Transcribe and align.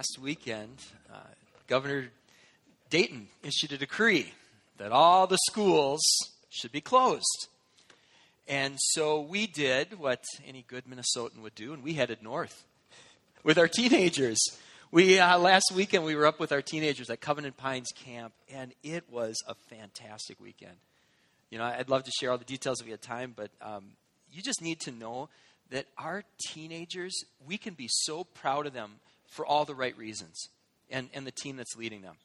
last 0.00 0.18
weekend, 0.18 0.78
uh, 1.12 1.18
Governor 1.66 2.06
Dayton 2.88 3.28
issued 3.42 3.70
a 3.72 3.76
decree 3.76 4.32
that 4.78 4.92
all 4.92 5.26
the 5.26 5.36
schools 5.50 6.00
should 6.48 6.72
be 6.72 6.80
closed. 6.80 7.48
And 8.48 8.76
so 8.78 9.20
we 9.20 9.46
did 9.46 9.98
what 9.98 10.24
any 10.48 10.64
good 10.66 10.84
Minnesotan 10.86 11.42
would 11.42 11.54
do, 11.54 11.74
and 11.74 11.82
we 11.82 11.92
headed 11.92 12.22
north 12.22 12.64
with 13.44 13.58
our 13.58 13.68
teenagers. 13.68 14.38
We 14.90 15.18
uh, 15.18 15.38
last 15.38 15.70
weekend 15.74 16.06
we 16.06 16.16
were 16.16 16.24
up 16.24 16.40
with 16.40 16.50
our 16.50 16.62
teenagers 16.62 17.10
at 17.10 17.20
Covenant 17.20 17.58
Pines 17.58 17.92
Camp, 17.94 18.32
and 18.50 18.72
it 18.82 19.04
was 19.10 19.36
a 19.46 19.54
fantastic 19.68 20.40
weekend. 20.40 20.76
You 21.50 21.58
know, 21.58 21.64
I'd 21.64 21.90
love 21.90 22.04
to 22.04 22.10
share 22.18 22.30
all 22.30 22.38
the 22.38 22.44
details 22.46 22.80
if 22.80 22.86
we 22.86 22.92
had 22.92 23.02
time, 23.02 23.34
but 23.36 23.50
um, 23.60 23.84
you 24.32 24.40
just 24.40 24.62
need 24.62 24.80
to 24.80 24.92
know 24.92 25.28
that 25.68 25.84
our 25.98 26.24
teenagers, 26.48 27.14
we 27.46 27.58
can 27.58 27.74
be 27.74 27.86
so 27.90 28.24
proud 28.24 28.66
of 28.66 28.72
them 28.72 28.92
for 29.30 29.46
all 29.46 29.64
the 29.64 29.74
right 29.74 29.96
reasons, 29.96 30.48
and, 30.90 31.08
and 31.14 31.26
the 31.26 31.32
team 31.32 31.56
that's 31.56 31.76
leading 31.76 32.02
them. 32.02 32.16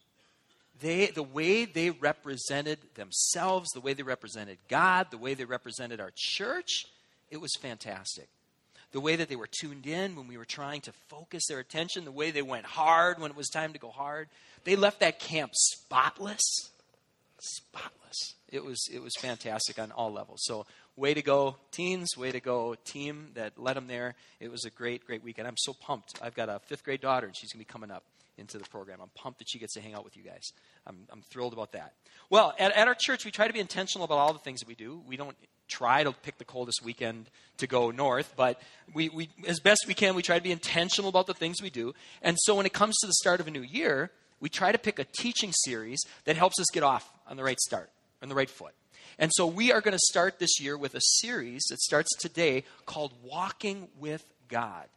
They, 0.81 1.07
the 1.07 1.23
way 1.23 1.63
they 1.63 1.91
represented 1.91 2.79
themselves, 2.95 3.69
the 3.71 3.79
way 3.79 3.93
they 3.93 4.03
represented 4.03 4.57
God, 4.67 5.07
the 5.09 5.17
way 5.17 5.33
they 5.33 5.45
represented 5.45 6.01
our 6.01 6.11
church, 6.13 6.85
it 7.31 7.39
was 7.39 7.55
fantastic. 7.55 8.27
The 8.91 8.99
way 8.99 9.15
that 9.15 9.29
they 9.29 9.35
were 9.35 9.47
tuned 9.47 9.87
in 9.87 10.15
when 10.15 10.27
we 10.27 10.37
were 10.37 10.45
trying 10.45 10.81
to 10.81 10.91
focus 11.09 11.47
their 11.47 11.59
attention, 11.59 12.03
the 12.03 12.11
way 12.11 12.31
they 12.31 12.41
went 12.41 12.65
hard 12.65 13.19
when 13.19 13.31
it 13.31 13.37
was 13.37 13.49
time 13.49 13.73
to 13.73 13.79
go 13.79 13.89
hard. 13.89 14.27
They 14.63 14.75
left 14.75 14.99
that 14.99 15.19
camp 15.19 15.51
spotless. 15.53 16.71
It 18.49 18.63
was, 18.63 18.87
it 18.91 19.01
was 19.01 19.13
fantastic 19.19 19.79
on 19.79 19.91
all 19.91 20.11
levels. 20.11 20.41
So, 20.43 20.65
way 20.95 21.13
to 21.13 21.21
go, 21.21 21.57
teens. 21.71 22.15
Way 22.17 22.31
to 22.31 22.39
go, 22.39 22.75
team 22.85 23.31
that 23.33 23.57
led 23.57 23.75
them 23.75 23.87
there. 23.87 24.15
It 24.39 24.51
was 24.51 24.65
a 24.65 24.69
great, 24.69 25.05
great 25.05 25.23
weekend. 25.23 25.47
I'm 25.47 25.57
so 25.57 25.73
pumped. 25.73 26.19
I've 26.21 26.35
got 26.35 26.49
a 26.49 26.59
fifth 26.59 26.83
grade 26.83 27.01
daughter, 27.01 27.27
and 27.27 27.35
she's 27.35 27.51
going 27.51 27.63
to 27.63 27.67
be 27.67 27.71
coming 27.71 27.91
up 27.91 28.03
into 28.37 28.57
the 28.57 28.65
program. 28.65 28.99
I'm 29.01 29.09
pumped 29.15 29.39
that 29.39 29.49
she 29.49 29.59
gets 29.59 29.73
to 29.73 29.81
hang 29.81 29.93
out 29.93 30.03
with 30.03 30.17
you 30.17 30.23
guys. 30.23 30.51
I'm, 30.85 31.07
I'm 31.11 31.21
thrilled 31.21 31.53
about 31.53 31.71
that. 31.71 31.93
Well, 32.29 32.53
at, 32.59 32.71
at 32.73 32.87
our 32.87 32.95
church, 32.95 33.25
we 33.25 33.31
try 33.31 33.47
to 33.47 33.53
be 33.53 33.59
intentional 33.59 34.05
about 34.05 34.17
all 34.17 34.33
the 34.33 34.39
things 34.39 34.59
that 34.59 34.67
we 34.67 34.75
do. 34.75 35.01
We 35.07 35.17
don't 35.17 35.35
try 35.67 36.03
to 36.03 36.11
pick 36.11 36.37
the 36.37 36.45
coldest 36.45 36.83
weekend 36.83 37.29
to 37.57 37.67
go 37.67 37.91
north, 37.91 38.33
but 38.35 38.61
we, 38.93 39.09
we, 39.09 39.29
as 39.47 39.59
best 39.59 39.85
we 39.87 39.93
can, 39.93 40.15
we 40.15 40.21
try 40.21 40.37
to 40.37 40.43
be 40.43 40.51
intentional 40.51 41.09
about 41.09 41.27
the 41.27 41.33
things 41.33 41.61
we 41.61 41.69
do. 41.69 41.93
And 42.21 42.37
so 42.41 42.55
when 42.55 42.65
it 42.65 42.73
comes 42.73 42.95
to 42.97 43.07
the 43.07 43.13
start 43.13 43.39
of 43.39 43.47
a 43.47 43.51
new 43.51 43.61
year, 43.61 44.11
we 44.39 44.49
try 44.49 44.71
to 44.71 44.77
pick 44.77 44.99
a 44.99 45.05
teaching 45.17 45.51
series 45.63 46.01
that 46.25 46.35
helps 46.35 46.59
us 46.59 46.67
get 46.71 46.83
off 46.83 47.09
on 47.27 47.37
the 47.37 47.43
right 47.43 47.59
start, 47.59 47.89
on 48.21 48.29
the 48.29 48.35
right 48.35 48.49
foot. 48.49 48.73
And 49.17 49.31
so 49.33 49.47
we 49.47 49.71
are 49.71 49.81
going 49.81 49.93
to 49.93 49.99
start 50.09 50.39
this 50.39 50.59
year 50.59 50.77
with 50.77 50.95
a 50.95 51.01
series 51.01 51.63
that 51.69 51.79
starts 51.79 52.09
today 52.17 52.63
called 52.85 53.13
Walking 53.23 53.87
with 53.97 54.25
God 54.49 54.87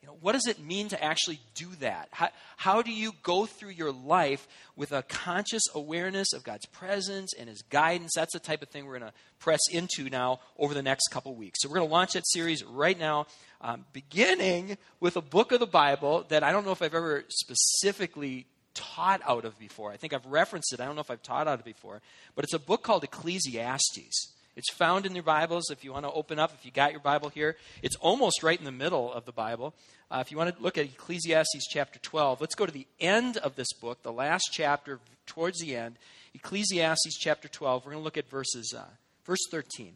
You 0.00 0.08
know, 0.08 0.16
what 0.20 0.32
does 0.32 0.46
it 0.46 0.60
mean 0.60 0.88
to 0.90 1.02
actually 1.02 1.40
do 1.54 1.66
that? 1.80 2.08
How, 2.12 2.28
how 2.56 2.82
do 2.82 2.92
you 2.92 3.12
go 3.22 3.46
through 3.46 3.70
your 3.70 3.90
life 3.90 4.46
with 4.76 4.92
a 4.92 5.02
conscious 5.02 5.62
awareness 5.74 6.32
of 6.32 6.44
God's 6.44 6.66
presence 6.66 7.34
and 7.34 7.48
His 7.48 7.62
guidance? 7.62 8.12
That's 8.14 8.32
the 8.32 8.38
type 8.38 8.62
of 8.62 8.68
thing 8.68 8.86
we're 8.86 8.98
going 8.98 9.10
to 9.10 9.16
press 9.40 9.60
into 9.70 10.08
now 10.08 10.40
over 10.56 10.72
the 10.72 10.82
next 10.82 11.08
couple 11.08 11.34
weeks. 11.34 11.58
So 11.60 11.68
we're 11.68 11.76
going 11.76 11.88
to 11.88 11.92
launch 11.92 12.12
that 12.12 12.28
series 12.28 12.64
right 12.64 12.98
now, 12.98 13.26
um, 13.60 13.86
beginning 13.92 14.78
with 15.00 15.16
a 15.16 15.20
book 15.20 15.50
of 15.50 15.58
the 15.58 15.66
Bible 15.66 16.24
that 16.28 16.44
I 16.44 16.52
don't 16.52 16.64
know 16.64 16.72
if 16.72 16.80
I've 16.80 16.94
ever 16.94 17.24
specifically 17.28 18.46
taught 18.78 19.20
out 19.26 19.44
of 19.44 19.58
before. 19.58 19.90
I 19.90 19.96
think 19.96 20.12
I've 20.12 20.24
referenced 20.26 20.72
it. 20.72 20.80
I 20.80 20.86
don't 20.86 20.94
know 20.94 21.00
if 21.00 21.10
I've 21.10 21.22
taught 21.22 21.48
out 21.48 21.58
of 21.58 21.64
before, 21.64 22.00
but 22.36 22.44
it's 22.44 22.54
a 22.54 22.58
book 22.58 22.84
called 22.84 23.02
Ecclesiastes. 23.02 24.32
It's 24.56 24.72
found 24.72 25.04
in 25.04 25.14
your 25.14 25.24
Bibles 25.24 25.70
if 25.70 25.84
you 25.84 25.92
want 25.92 26.04
to 26.04 26.12
open 26.12 26.38
up, 26.38 26.52
if 26.54 26.64
you 26.64 26.70
got 26.70 26.92
your 26.92 27.00
Bible 27.00 27.28
here. 27.28 27.56
It's 27.82 27.96
almost 27.96 28.42
right 28.42 28.58
in 28.58 28.64
the 28.64 28.72
middle 28.72 29.12
of 29.12 29.24
the 29.24 29.32
Bible. 29.32 29.74
Uh, 30.10 30.18
if 30.20 30.30
you 30.30 30.38
want 30.38 30.56
to 30.56 30.62
look 30.62 30.78
at 30.78 30.84
Ecclesiastes 30.84 31.66
chapter 31.68 31.98
12, 31.98 32.40
let's 32.40 32.54
go 32.54 32.66
to 32.66 32.72
the 32.72 32.86
end 33.00 33.36
of 33.36 33.56
this 33.56 33.72
book, 33.80 34.02
the 34.02 34.12
last 34.12 34.48
chapter, 34.52 35.00
towards 35.26 35.60
the 35.60 35.76
end. 35.76 35.96
Ecclesiastes 36.34 37.18
chapter 37.18 37.48
12. 37.48 37.84
We're 37.84 37.92
going 37.92 38.00
to 38.00 38.04
look 38.04 38.16
at 38.16 38.28
verses, 38.28 38.74
uh, 38.76 38.84
verse 39.24 39.44
13. 39.50 39.94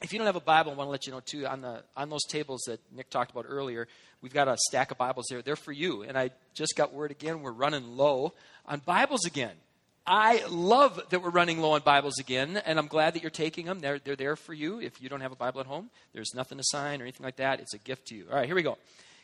If 0.00 0.12
you 0.12 0.18
don't 0.18 0.26
have 0.26 0.36
a 0.36 0.40
Bible, 0.40 0.72
I 0.72 0.74
want 0.76 0.86
to 0.86 0.92
let 0.92 1.06
you 1.06 1.12
know 1.12 1.20
too 1.20 1.46
on 1.46 1.60
the 1.60 1.82
on 1.96 2.08
those 2.08 2.24
tables 2.24 2.62
that 2.66 2.80
Nick 2.94 3.10
talked 3.10 3.32
about 3.32 3.46
earlier, 3.48 3.88
we've 4.22 4.32
got 4.32 4.46
a 4.46 4.56
stack 4.68 4.90
of 4.90 4.98
Bibles 4.98 5.26
there. 5.28 5.42
They're 5.42 5.56
for 5.56 5.72
you. 5.72 6.02
And 6.02 6.16
I 6.16 6.30
just 6.54 6.76
got 6.76 6.92
word 6.92 7.10
again 7.10 7.42
we're 7.42 7.50
running 7.52 7.96
low 7.96 8.34
on 8.66 8.80
Bibles 8.84 9.24
again. 9.24 9.54
I 10.10 10.42
love 10.48 11.02
that 11.10 11.22
we're 11.22 11.28
running 11.28 11.60
low 11.60 11.72
on 11.72 11.82
Bibles 11.82 12.18
again, 12.18 12.62
and 12.64 12.78
I'm 12.78 12.86
glad 12.86 13.12
that 13.12 13.20
you're 13.20 13.30
taking 13.30 13.66
them. 13.66 13.80
They're, 13.80 13.98
they're 13.98 14.16
there 14.16 14.36
for 14.36 14.54
you. 14.54 14.80
If 14.80 15.02
you 15.02 15.10
don't 15.10 15.20
have 15.20 15.32
a 15.32 15.36
Bible 15.36 15.60
at 15.60 15.66
home, 15.66 15.90
there's 16.14 16.32
nothing 16.34 16.56
to 16.56 16.64
sign 16.64 17.02
or 17.02 17.04
anything 17.04 17.24
like 17.24 17.36
that. 17.36 17.60
It's 17.60 17.74
a 17.74 17.78
gift 17.78 18.06
to 18.06 18.14
you. 18.14 18.24
All 18.30 18.36
right, 18.36 18.46
here 18.46 18.54
we 18.54 18.62
go. 18.62 18.78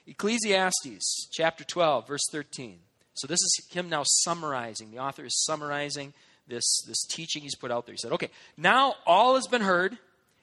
Ecclesiastes 0.07 1.29
chapter 1.33 1.65
12, 1.65 2.07
verse 2.07 2.25
13. 2.31 2.81
So 3.15 3.27
this 3.27 3.41
is 3.41 3.67
him 3.71 3.89
now 3.89 4.03
summarizing. 4.05 4.91
The 4.91 4.99
author 4.99 5.25
is 5.25 5.43
summarizing 5.45 6.13
this, 6.49 6.83
this 6.87 7.07
teaching 7.07 7.43
he's 7.43 7.57
put 7.57 7.71
out 7.71 7.87
there. 7.87 7.95
He 7.95 7.99
said, 7.99 8.13
Okay, 8.13 8.29
now 8.59 8.97
all 9.07 9.37
has 9.37 9.47
been 9.47 9.63
heard, 9.63 9.97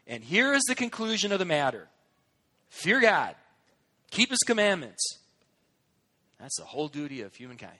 and 0.07 0.23
here 0.23 0.53
is 0.53 0.63
the 0.67 0.75
conclusion 0.75 1.31
of 1.31 1.39
the 1.39 1.45
matter 1.45 1.87
fear 2.69 2.99
God, 3.01 3.35
keep 4.09 4.29
his 4.29 4.39
commandments. 4.39 5.17
That's 6.39 6.57
the 6.57 6.65
whole 6.65 6.87
duty 6.87 7.21
of 7.21 7.35
humankind. 7.35 7.77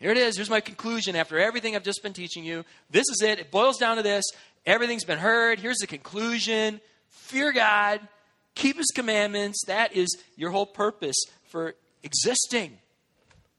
Here 0.00 0.10
it 0.10 0.18
is. 0.18 0.36
Here's 0.36 0.50
my 0.50 0.60
conclusion 0.60 1.16
after 1.16 1.38
everything 1.38 1.74
I've 1.74 1.82
just 1.82 2.02
been 2.02 2.12
teaching 2.12 2.44
you. 2.44 2.64
This 2.90 3.04
is 3.08 3.22
it. 3.22 3.38
It 3.38 3.50
boils 3.50 3.78
down 3.78 3.96
to 3.96 4.02
this. 4.02 4.24
Everything's 4.64 5.04
been 5.04 5.18
heard. 5.18 5.58
Here's 5.58 5.78
the 5.78 5.86
conclusion 5.86 6.80
fear 7.08 7.52
God, 7.52 8.00
keep 8.54 8.76
his 8.76 8.90
commandments. 8.94 9.64
That 9.66 9.94
is 9.94 10.16
your 10.36 10.50
whole 10.50 10.66
purpose 10.66 11.16
for 11.48 11.74
existing. 12.02 12.78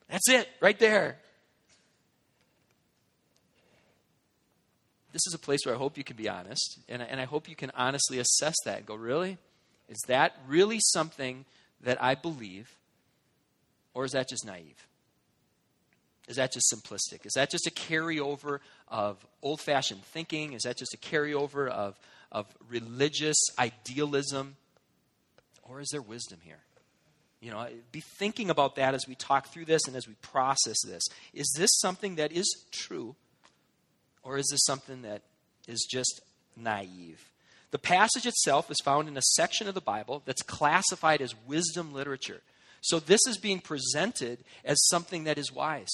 That's 0.10 0.30
it, 0.30 0.48
right 0.62 0.80
there. 0.80 1.20
This 5.12 5.26
is 5.26 5.34
a 5.34 5.40
place 5.40 5.62
where 5.66 5.74
I 5.74 5.78
hope 5.78 5.98
you 5.98 6.04
can 6.04 6.16
be 6.16 6.30
honest, 6.30 6.80
and 6.88 7.02
I, 7.02 7.06
and 7.06 7.20
I 7.20 7.26
hope 7.26 7.50
you 7.50 7.56
can 7.56 7.72
honestly 7.76 8.20
assess 8.20 8.56
that 8.66 8.78
and 8.78 8.86
go, 8.86 8.96
really? 8.96 9.38
Is 9.88 10.00
that 10.08 10.36
really 10.48 10.80
something 10.80 11.46
that 11.82 12.02
I 12.02 12.16
believe, 12.16 12.70
or 13.94 14.06
is 14.06 14.12
that 14.12 14.30
just 14.30 14.46
naive? 14.46 14.88
Is 16.28 16.36
that 16.36 16.54
just 16.54 16.72
simplistic? 16.72 17.26
Is 17.26 17.34
that 17.34 17.50
just 17.50 17.66
a 17.66 17.72
carryover 17.72 18.60
of 18.88 19.26
old 19.42 19.62
fashioned 19.62 20.04
thinking? 20.04 20.54
Is 20.54 20.62
that 20.62 20.78
just 20.78 20.94
a 20.94 20.98
carryover 20.98 21.68
of, 21.68 21.98
of 22.32 22.46
religious 22.70 23.38
idealism? 23.58 24.56
Or 25.64 25.82
is 25.82 25.90
there 25.92 26.04
wisdom 26.04 26.38
here? 26.44 26.60
You 27.42 27.50
know, 27.50 27.68
be 27.92 28.02
thinking 28.02 28.52
about 28.52 28.76
that 28.76 28.94
as 28.94 29.08
we 29.08 29.16
talk 29.16 29.48
through 29.48 29.66
this 29.66 29.88
and 29.88 29.96
as 29.96 30.08
we 30.08 30.14
process 30.22 30.78
this. 30.86 31.04
Is 31.34 31.52
this 31.58 31.70
something 31.80 32.16
that 32.16 32.32
is 32.32 32.66
true? 32.72 33.16
Or 34.30 34.38
is 34.38 34.50
this 34.52 34.64
something 34.64 35.02
that 35.02 35.24
is 35.68 35.88
just 35.90 36.22
naive? 36.56 37.20
The 37.72 37.80
passage 37.80 38.28
itself 38.28 38.70
is 38.70 38.78
found 38.84 39.08
in 39.08 39.18
a 39.18 39.24
section 39.24 39.68
of 39.68 39.74
the 39.74 39.82
Bible 39.82 40.22
that's 40.24 40.44
classified 40.44 41.20
as 41.20 41.34
wisdom 41.48 41.94
literature. 41.94 42.42
So 42.82 43.00
this 43.00 43.22
is 43.28 43.40
being 43.40 43.60
presented 43.60 44.38
as 44.64 44.88
something 44.88 45.24
that 45.24 45.40
is 45.40 45.52
wise. 45.52 45.90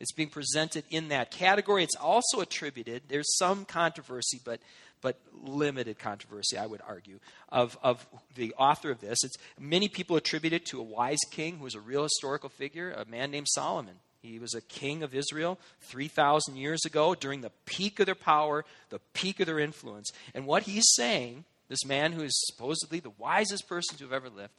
It's 0.00 0.10
being 0.10 0.28
presented 0.28 0.86
in 0.90 1.10
that 1.10 1.30
category. 1.30 1.84
It's 1.84 1.94
also 1.94 2.40
attributed, 2.40 3.02
there's 3.06 3.36
some 3.36 3.64
controversy, 3.64 4.40
but, 4.44 4.58
but 5.00 5.20
limited 5.32 6.00
controversy, 6.00 6.58
I 6.58 6.66
would 6.66 6.80
argue, 6.84 7.20
of, 7.48 7.78
of 7.80 8.04
the 8.34 8.54
author 8.58 8.90
of 8.90 9.00
this. 9.00 9.22
It's, 9.22 9.36
many 9.56 9.86
people 9.86 10.16
attribute 10.16 10.52
it 10.52 10.66
to 10.66 10.80
a 10.80 10.82
wise 10.82 11.22
king 11.30 11.58
who 11.58 11.64
was 11.64 11.76
a 11.76 11.80
real 11.80 12.02
historical 12.02 12.48
figure, 12.48 12.90
a 12.90 13.04
man 13.04 13.30
named 13.30 13.46
Solomon. 13.48 14.00
He 14.28 14.38
was 14.38 14.54
a 14.54 14.60
king 14.60 15.02
of 15.02 15.14
Israel 15.14 15.58
3,000 15.82 16.56
years 16.56 16.84
ago 16.84 17.14
during 17.14 17.40
the 17.40 17.52
peak 17.66 18.00
of 18.00 18.06
their 18.06 18.14
power, 18.14 18.64
the 18.90 19.00
peak 19.12 19.40
of 19.40 19.46
their 19.46 19.58
influence. 19.58 20.10
And 20.34 20.46
what 20.46 20.64
he's 20.64 20.86
saying, 20.94 21.44
this 21.68 21.84
man 21.84 22.12
who 22.12 22.22
is 22.22 22.46
supposedly 22.46 23.00
the 23.00 23.12
wisest 23.18 23.68
person 23.68 23.96
to 23.98 24.04
have 24.04 24.12
ever 24.12 24.28
lived, 24.28 24.52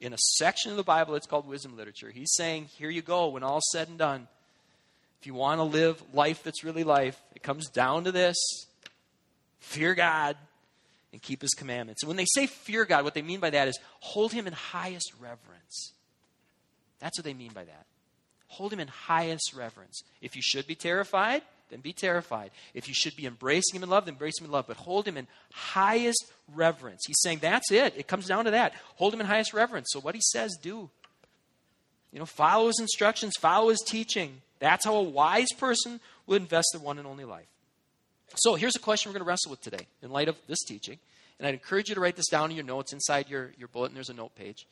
in 0.00 0.12
a 0.12 0.18
section 0.36 0.70
of 0.70 0.76
the 0.76 0.82
Bible 0.82 1.12
that's 1.12 1.26
called 1.26 1.46
wisdom 1.46 1.76
literature, 1.76 2.10
he's 2.10 2.32
saying, 2.34 2.66
Here 2.78 2.88
you 2.90 3.02
go, 3.02 3.28
when 3.28 3.42
all's 3.42 3.68
said 3.70 3.88
and 3.88 3.98
done 3.98 4.28
if 5.20 5.26
you 5.26 5.34
want 5.34 5.58
to 5.58 5.64
live 5.64 6.02
life 6.14 6.42
that's 6.42 6.64
really 6.64 6.82
life, 6.82 7.20
it 7.34 7.42
comes 7.42 7.68
down 7.68 8.04
to 8.04 8.12
this 8.12 8.36
fear 9.58 9.94
God 9.94 10.34
and 11.12 11.20
keep 11.20 11.42
his 11.42 11.52
commandments. 11.52 12.02
And 12.02 12.08
when 12.08 12.16
they 12.16 12.24
say 12.24 12.46
fear 12.46 12.86
God, 12.86 13.04
what 13.04 13.12
they 13.12 13.20
mean 13.20 13.38
by 13.38 13.50
that 13.50 13.68
is 13.68 13.78
hold 14.00 14.32
him 14.32 14.46
in 14.46 14.54
highest 14.54 15.12
reverence. 15.20 15.92
That's 17.00 17.18
what 17.18 17.26
they 17.26 17.34
mean 17.34 17.52
by 17.52 17.64
that. 17.64 17.86
Hold 18.50 18.72
him 18.72 18.80
in 18.80 18.88
highest 18.88 19.52
reverence. 19.54 20.02
If 20.20 20.34
you 20.34 20.42
should 20.42 20.66
be 20.66 20.74
terrified, 20.74 21.42
then 21.70 21.80
be 21.80 21.92
terrified. 21.92 22.50
If 22.74 22.88
you 22.88 22.94
should 22.94 23.14
be 23.14 23.26
embracing 23.26 23.76
him 23.76 23.84
in 23.84 23.88
love, 23.88 24.04
then 24.04 24.14
embrace 24.14 24.40
him 24.40 24.46
in 24.46 24.50
love. 24.50 24.66
But 24.66 24.76
hold 24.76 25.06
him 25.06 25.16
in 25.16 25.28
highest 25.52 26.26
reverence. 26.52 27.04
He's 27.06 27.20
saying 27.20 27.38
that's 27.38 27.70
it. 27.70 27.94
It 27.96 28.08
comes 28.08 28.26
down 28.26 28.46
to 28.46 28.50
that. 28.50 28.74
Hold 28.96 29.14
him 29.14 29.20
in 29.20 29.26
highest 29.26 29.54
reverence. 29.54 29.88
So 29.90 30.00
what 30.00 30.16
he 30.16 30.20
says, 30.20 30.58
do. 30.60 30.90
You 32.12 32.18
know, 32.18 32.26
follow 32.26 32.66
his 32.66 32.80
instructions, 32.80 33.34
follow 33.38 33.68
his 33.68 33.84
teaching. 33.86 34.42
That's 34.58 34.84
how 34.84 34.96
a 34.96 35.02
wise 35.02 35.52
person 35.56 36.00
would 36.26 36.42
invest 36.42 36.70
their 36.72 36.82
one 36.82 36.98
and 36.98 37.06
only 37.06 37.24
life. 37.24 37.46
So 38.34 38.56
here's 38.56 38.74
a 38.76 38.80
question 38.80 39.10
we're 39.10 39.18
going 39.18 39.24
to 39.24 39.28
wrestle 39.28 39.50
with 39.50 39.62
today 39.62 39.86
in 40.02 40.10
light 40.10 40.28
of 40.28 40.36
this 40.48 40.64
teaching. 40.64 40.98
And 41.38 41.46
I'd 41.46 41.54
encourage 41.54 41.88
you 41.88 41.94
to 41.94 42.00
write 42.00 42.16
this 42.16 42.28
down 42.28 42.50
in 42.50 42.56
your 42.56 42.66
notes 42.66 42.92
inside 42.92 43.30
your, 43.30 43.52
your 43.56 43.68
bulletin. 43.68 43.94
There's 43.94 44.10
a 44.10 44.14
note 44.14 44.34
page. 44.34 44.66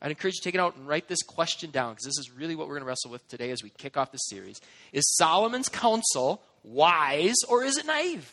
I'd 0.00 0.10
encourage 0.10 0.34
you 0.34 0.40
to 0.40 0.44
take 0.44 0.54
it 0.54 0.60
out 0.60 0.76
and 0.76 0.86
write 0.86 1.08
this 1.08 1.22
question 1.22 1.70
down 1.70 1.92
because 1.92 2.04
this 2.04 2.18
is 2.18 2.30
really 2.30 2.54
what 2.54 2.68
we're 2.68 2.74
going 2.74 2.84
to 2.84 2.88
wrestle 2.88 3.10
with 3.10 3.26
today 3.28 3.50
as 3.50 3.62
we 3.62 3.70
kick 3.70 3.96
off 3.96 4.12
this 4.12 4.28
series. 4.28 4.60
Is 4.92 5.04
Solomon's 5.16 5.68
counsel 5.68 6.42
wise 6.62 7.36
or 7.48 7.64
is 7.64 7.76
it 7.76 7.86
naive? 7.86 8.32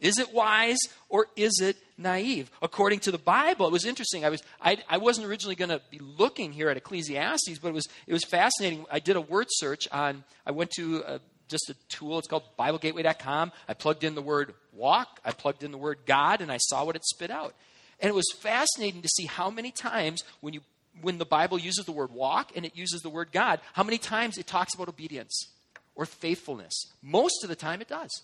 Is 0.00 0.18
it 0.18 0.34
wise 0.34 0.78
or 1.08 1.28
is 1.36 1.60
it 1.62 1.76
naive? 1.96 2.50
According 2.60 3.00
to 3.00 3.10
the 3.10 3.18
Bible, 3.18 3.66
it 3.66 3.72
was 3.72 3.84
interesting. 3.84 4.24
I 4.24 4.28
was 4.28 4.42
I, 4.60 4.78
I 4.88 4.98
wasn't 4.98 5.28
originally 5.28 5.54
going 5.54 5.70
to 5.70 5.80
be 5.90 5.98
looking 5.98 6.52
here 6.52 6.68
at 6.68 6.76
Ecclesiastes, 6.76 7.58
but 7.60 7.68
it 7.68 7.74
was 7.74 7.86
it 8.06 8.12
was 8.12 8.24
fascinating. 8.24 8.84
I 8.90 8.98
did 8.98 9.16
a 9.16 9.20
word 9.20 9.46
search 9.50 9.86
on. 9.92 10.24
I 10.44 10.50
went 10.50 10.72
to 10.72 11.04
a, 11.06 11.20
just 11.48 11.70
a 11.70 11.74
tool. 11.88 12.18
It's 12.18 12.28
called 12.28 12.42
BibleGateway.com. 12.58 13.52
I 13.68 13.74
plugged 13.74 14.02
in 14.02 14.14
the 14.14 14.22
word 14.22 14.54
walk. 14.72 15.20
I 15.24 15.30
plugged 15.30 15.62
in 15.62 15.70
the 15.70 15.78
word 15.78 16.00
God, 16.06 16.40
and 16.40 16.50
I 16.50 16.58
saw 16.58 16.84
what 16.84 16.96
it 16.96 17.04
spit 17.04 17.30
out. 17.30 17.54
And 18.00 18.08
it 18.08 18.14
was 18.14 18.30
fascinating 18.38 19.02
to 19.02 19.08
see 19.08 19.26
how 19.26 19.50
many 19.50 19.70
times 19.70 20.22
when 20.40 20.54
you 20.54 20.60
when 21.00 21.18
the 21.18 21.24
Bible 21.24 21.58
uses 21.58 21.84
the 21.84 21.92
word 21.92 22.12
walk 22.12 22.52
and 22.54 22.64
it 22.64 22.76
uses 22.76 23.02
the 23.02 23.10
word 23.10 23.30
God, 23.32 23.60
how 23.72 23.82
many 23.82 23.98
times 23.98 24.38
it 24.38 24.46
talks 24.46 24.74
about 24.74 24.88
obedience 24.88 25.48
or 25.96 26.06
faithfulness. 26.06 26.92
Most 27.02 27.42
of 27.42 27.48
the 27.48 27.56
time 27.56 27.80
it 27.80 27.88
does. 27.88 28.22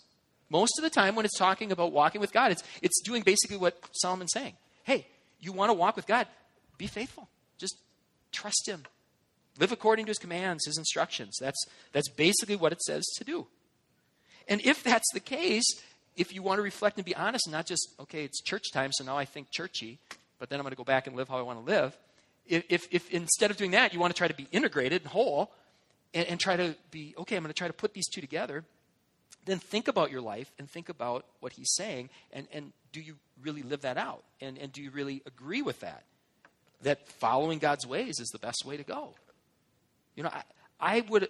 Most 0.49 0.79
of 0.79 0.83
the 0.83 0.91
time 0.91 1.15
when 1.15 1.25
it's 1.25 1.39
talking 1.39 1.73
about 1.73 1.93
walking 1.93 2.21
with 2.21 2.33
God, 2.33 2.53
it's 2.53 2.63
it's 2.83 3.01
doing 3.03 3.23
basically 3.23 3.57
what 3.57 3.79
Solomon's 3.93 4.33
saying. 4.33 4.55
Hey, 4.85 5.07
you 5.41 5.53
want 5.53 5.71
to 5.71 5.75
walk 5.75 5.97
with 5.97 6.07
God, 6.07 6.27
be 6.79 6.87
faithful. 6.87 7.29
Just 7.59 7.77
trust 8.33 8.69
him. 8.69 8.85
Live 9.59 9.73
according 9.73 10.07
to 10.07 10.11
his 10.11 10.19
commands, 10.19 10.65
his 10.67 10.79
instructions. 10.79 11.37
That's 11.41 11.63
that's 11.93 12.09
basically 12.09 12.57
what 12.57 12.73
it 12.73 12.83
says 12.83 13.05
to 13.17 13.25
do. 13.25 13.47
And 14.49 14.61
if 14.63 14.83
that's 14.83 15.07
the 15.13 15.21
case, 15.21 15.65
if 16.21 16.35
you 16.35 16.43
want 16.43 16.59
to 16.59 16.63
reflect 16.63 16.99
and 16.99 17.05
be 17.07 17.17
honest 17.17 17.47
and 17.47 17.53
not 17.55 17.65
just, 17.65 17.95
okay, 17.99 18.25
it's 18.25 18.43
church 18.43 18.71
time, 18.73 18.93
so 18.93 19.03
now 19.03 19.17
I 19.17 19.25
think 19.25 19.51
churchy, 19.51 19.99
but 20.39 20.51
then 20.51 20.61
I'm 20.61 20.65
going 20.65 20.73
to 20.73 20.77
go 20.77 20.85
back 20.85 21.07
and 21.07 21.17
live 21.17 21.31
how 21.31 21.39
I 21.39 21.43
want 21.43 21.65
to 21.65 21.65
live. 21.65 21.97
If, 22.47 22.89
if, 22.91 23.11
instead 23.11 23.51
of 23.51 23.57
doing 23.57 23.71
that, 23.71 23.95
you 23.95 24.01
want 24.01 24.13
to 24.15 24.19
try 24.19 24.29
to 24.29 24.35
be 24.35 24.47
integrated 24.53 25.01
and 25.01 25.11
whole 25.11 25.51
and, 26.13 26.29
and 26.29 26.39
try 26.39 26.57
to 26.57 26.75
be, 26.91 27.15
okay, 27.17 27.37
I'm 27.37 27.43
going 27.43 27.49
to 27.49 27.57
try 27.57 27.69
to 27.69 27.73
put 27.73 27.95
these 27.95 28.07
two 28.07 28.21
together, 28.21 28.65
then 29.47 29.59
think 29.59 29.89
about 29.89 30.11
your 30.11 30.21
life 30.21 30.53
and 30.59 30.69
think 30.69 30.91
about 30.91 31.25
what 31.41 31.55
he's 31.55 31.73
saying 31.73 32.11
and, 32.35 32.47
and 32.53 32.75
do 32.93 33.01
you 33.01 33.15
really 33.43 33.63
live 33.63 33.81
that 33.81 33.97
out? 33.97 34.23
And, 34.43 34.59
and 34.59 34.71
do 34.71 34.83
you 34.83 34.91
really 34.91 35.23
agree 35.25 35.63
with 35.63 35.81
that? 35.81 36.03
That 36.83 37.09
following 37.09 37.61
God's 37.61 37.87
ways 37.87 38.21
is 38.21 38.29
the 38.29 38.39
best 38.39 38.67
way 38.67 38.77
to 38.77 38.83
go. 38.83 39.15
You 40.17 40.25
know, 40.25 40.31
I, 40.31 40.43
I 40.79 41.01
would 41.01 41.29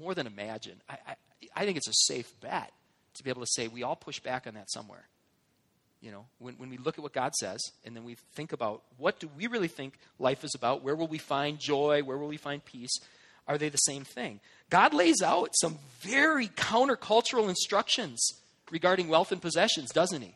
more 0.00 0.14
than 0.14 0.26
imagine, 0.26 0.80
I, 0.88 0.96
I, 1.06 1.14
I 1.54 1.64
think 1.66 1.76
it's 1.76 1.88
a 1.88 1.92
safe 1.92 2.32
bet 2.40 2.72
to 3.16 3.24
be 3.24 3.30
able 3.30 3.42
to 3.42 3.48
say 3.50 3.68
we 3.68 3.82
all 3.82 3.96
push 3.96 4.20
back 4.20 4.46
on 4.46 4.54
that 4.54 4.70
somewhere. 4.70 5.06
You 6.00 6.10
know, 6.10 6.26
when, 6.38 6.54
when 6.54 6.70
we 6.70 6.76
look 6.76 6.98
at 6.98 7.02
what 7.02 7.12
God 7.12 7.34
says 7.34 7.60
and 7.84 7.96
then 7.96 8.04
we 8.04 8.16
think 8.34 8.52
about 8.52 8.82
what 8.98 9.18
do 9.18 9.28
we 9.36 9.46
really 9.46 9.68
think 9.68 9.94
life 10.18 10.44
is 10.44 10.54
about? 10.54 10.82
Where 10.82 10.94
will 10.94 11.08
we 11.08 11.18
find 11.18 11.58
joy? 11.58 12.02
Where 12.02 12.18
will 12.18 12.28
we 12.28 12.36
find 12.36 12.64
peace? 12.64 12.98
Are 13.48 13.58
they 13.58 13.68
the 13.68 13.78
same 13.78 14.04
thing? 14.04 14.40
God 14.70 14.92
lays 14.92 15.22
out 15.22 15.50
some 15.54 15.78
very 16.00 16.48
countercultural 16.48 17.48
instructions 17.48 18.20
regarding 18.70 19.08
wealth 19.08 19.32
and 19.32 19.40
possessions, 19.40 19.90
doesn't 19.90 20.22
he? 20.22 20.34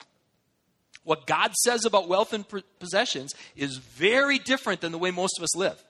What 1.02 1.26
God 1.26 1.54
says 1.54 1.84
about 1.84 2.08
wealth 2.08 2.32
and 2.32 2.44
possessions 2.78 3.34
is 3.56 3.78
very 3.78 4.38
different 4.38 4.80
than 4.80 4.92
the 4.92 4.98
way 4.98 5.10
most 5.10 5.38
of 5.38 5.44
us 5.44 5.56
live 5.56 5.82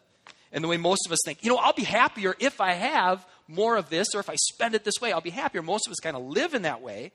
and 0.53 0.65
the 0.65 0.69
way 0.69 0.77
most 0.77 1.07
of 1.07 1.13
us 1.13 1.19
think. 1.25 1.43
You 1.43 1.51
know, 1.51 1.57
I'll 1.57 1.73
be 1.73 1.85
happier 1.85 2.35
if 2.39 2.61
I 2.61 2.73
have 2.73 3.27
more 3.51 3.77
of 3.77 3.91
this, 3.91 4.09
or 4.15 4.21
if 4.21 4.31
I 4.31 4.37
spend 4.37 4.75
it 4.75 4.85
this 4.85 5.01
way, 5.01 5.13
I'll 5.13 5.21
be 5.21 5.31
happier. 5.31 5.63
Most 5.63 5.87
of 5.87 5.91
us 5.91 5.99
kind 6.01 6.17
of 6.17 6.23
live 6.23 6.55
in 6.55 6.63
that 6.63 6.81
way. 6.81 7.13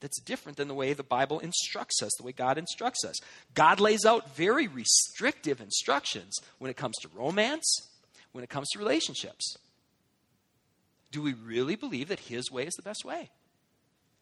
That's 0.00 0.20
different 0.20 0.56
than 0.56 0.68
the 0.68 0.74
way 0.74 0.94
the 0.94 1.02
Bible 1.02 1.40
instructs 1.40 2.02
us, 2.02 2.10
the 2.18 2.24
way 2.24 2.32
God 2.32 2.56
instructs 2.56 3.04
us. 3.04 3.16
God 3.52 3.80
lays 3.80 4.06
out 4.06 4.34
very 4.34 4.66
restrictive 4.66 5.60
instructions 5.60 6.38
when 6.58 6.70
it 6.70 6.76
comes 6.76 6.96
to 7.02 7.08
romance, 7.14 7.90
when 8.32 8.42
it 8.42 8.48
comes 8.48 8.68
to 8.70 8.78
relationships. 8.78 9.56
Do 11.12 11.20
we 11.20 11.34
really 11.34 11.76
believe 11.76 12.08
that 12.08 12.20
His 12.20 12.50
way 12.50 12.66
is 12.66 12.74
the 12.74 12.82
best 12.82 13.04
way? 13.04 13.30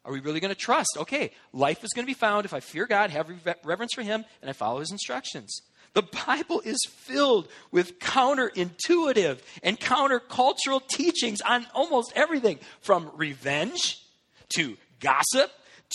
Are 0.05 0.12
we 0.12 0.20
really 0.20 0.41
going 0.41 0.55
to 0.55 0.61
trust? 0.61 0.96
Okay, 0.96 1.32
life 1.52 1.84
is 1.84 1.91
going 1.94 2.05
to 2.05 2.11
be 2.11 2.14
found 2.14 2.44
if 2.44 2.55
I 2.55 2.61
fear 2.61 2.87
God, 2.87 3.11
have 3.11 3.31
reverence 3.62 3.93
for 3.94 4.02
Him, 4.02 4.25
and 4.41 4.49
I 4.49 4.55
follow 4.55 4.81
His 4.81 4.91
instructions. 4.91 5.61
The 5.94 6.02
Bible 6.26 6.61
is 6.64 6.79
filled 6.88 7.49
with 7.70 7.99
counterintuitive 7.99 9.40
and 9.62 9.81
countercultural 9.81 10.87
teachings 10.88 11.40
on 11.40 11.67
almost 11.75 12.12
everything 12.14 12.58
from 12.81 13.11
revenge 13.17 13.99
to 14.56 14.76
gossip 15.00 15.50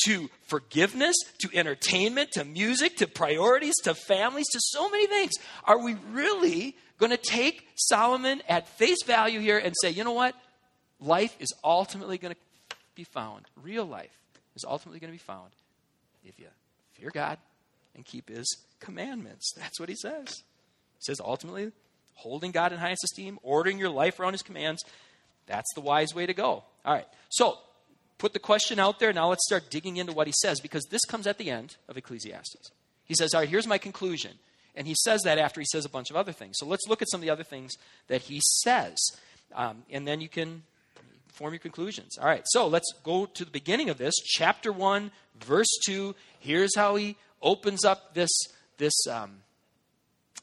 to 0.06 0.30
forgiveness 0.44 1.16
to 1.40 1.50
entertainment 1.54 2.32
to 2.32 2.44
music 2.44 2.98
to 2.98 3.08
priorities 3.08 3.76
to 3.84 3.94
families 3.94 4.48
to 4.52 4.60
so 4.62 4.90
many 4.90 5.08
things. 5.08 5.34
Are 5.66 5.80
we 5.84 5.96
really 6.12 6.76
going 6.98 7.12
to 7.12 7.18
take 7.18 7.68
Solomon 7.76 8.42
at 8.50 8.68
face 8.68 9.04
value 9.06 9.40
here 9.40 9.58
and 9.58 9.74
say, 9.82 9.92
you 9.92 10.04
know 10.04 10.14
what? 10.14 10.36
Life 11.00 11.36
is 11.40 11.54
ultimately 11.64 12.18
going 12.18 12.34
to 12.34 12.76
be 12.96 13.04
found, 13.04 13.46
real 13.62 13.86
life 13.86 14.18
is 14.56 14.64
ultimately 14.68 15.00
going 15.00 15.12
to 15.12 15.18
be 15.18 15.24
found 15.24 15.52
if 16.24 16.40
you 16.40 16.48
fear 16.94 17.10
God 17.12 17.38
and 17.96 18.06
keep 18.06 18.30
his 18.30 18.46
commandments. 18.84 19.54
That's 19.58 19.80
what 19.80 19.90
he 19.90 19.96
says. 19.96 20.44
He 20.98 21.02
says 21.02 21.20
ultimately, 21.20 21.72
holding 22.14 22.52
God 22.52 22.72
in 22.72 22.80
highest 22.80 23.04
esteem, 23.04 23.40
ordering 23.44 23.78
your 23.78 23.90
life 23.90 24.20
around 24.20 24.34
his 24.34 24.42
commands, 24.42 24.84
that's 25.46 25.74
the 25.76 25.82
wise 25.82 26.14
way 26.14 26.26
to 26.26 26.34
go. 26.34 26.64
All 26.86 26.94
right. 26.94 27.08
So, 27.30 27.58
put 28.18 28.34
the 28.34 28.40
question 28.40 28.80
out 28.80 29.00
there. 29.00 29.12
Now 29.12 29.30
let's 29.30 29.46
start 29.46 29.70
digging 29.70 29.98
into 29.98 30.14
what 30.14 30.28
he 30.28 30.34
says 30.42 30.62
because 30.62 30.86
this 30.86 31.04
comes 31.06 31.28
at 31.28 31.38
the 31.38 31.50
end 31.50 31.76
of 31.90 31.98
Ecclesiastes. 31.98 32.72
He 33.06 33.16
says, 33.16 33.34
All 33.34 33.42
right, 33.42 33.50
here's 33.50 33.68
my 33.68 33.78
conclusion. 33.78 34.32
And 34.76 34.88
he 34.88 34.96
says 34.96 35.22
that 35.24 35.38
after 35.38 35.62
he 35.62 35.68
says 35.72 35.86
a 35.86 35.90
bunch 35.90 36.10
of 36.10 36.16
other 36.16 36.32
things. 36.32 36.56
So 36.58 36.66
let's 36.66 36.88
look 36.88 37.02
at 37.02 37.10
some 37.10 37.20
of 37.20 37.22
the 37.24 37.30
other 37.30 37.44
things 37.44 37.74
that 38.08 38.22
he 38.22 38.40
says. 38.42 38.98
Um, 39.54 39.84
and 39.92 40.08
then 40.08 40.20
you 40.20 40.30
can 40.30 40.64
form 41.28 41.54
your 41.54 41.60
conclusions. 41.60 42.18
All 42.18 42.26
right, 42.28 42.44
so 42.46 42.68
let's 42.68 42.92
go 43.04 43.26
to 43.26 43.46
the 43.46 43.52
beginning 43.52 43.90
of 43.90 43.98
this. 43.98 44.16
Chapter 44.24 44.72
1, 44.72 45.12
verse 45.40 45.68
2. 45.86 46.16
Here's 46.40 46.76
how 46.76 46.96
he 46.96 47.18
opens 47.42 47.84
up 47.86 48.14
this, 48.14 48.30
this, 48.84 49.08
um, 49.08 49.38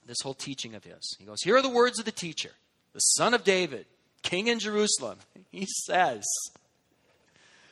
this 0.07 0.17
whole 0.23 0.35
teaching 0.35 0.75
of 0.75 0.83
his. 0.83 1.17
He 1.19 1.27
goes, 1.27 1.43
Here 1.43 1.57
are 1.57 1.63
the 1.63 1.69
words 1.69 1.99
of 1.99 2.07
the 2.07 2.13
teacher, 2.13 2.51
the 2.95 3.01
son 3.01 3.35
of 3.35 3.45
David, 3.45 3.87
king 4.23 4.49
in 4.49 4.59
Jerusalem. 4.59 5.19
He 5.53 5.67
says, 5.87 6.25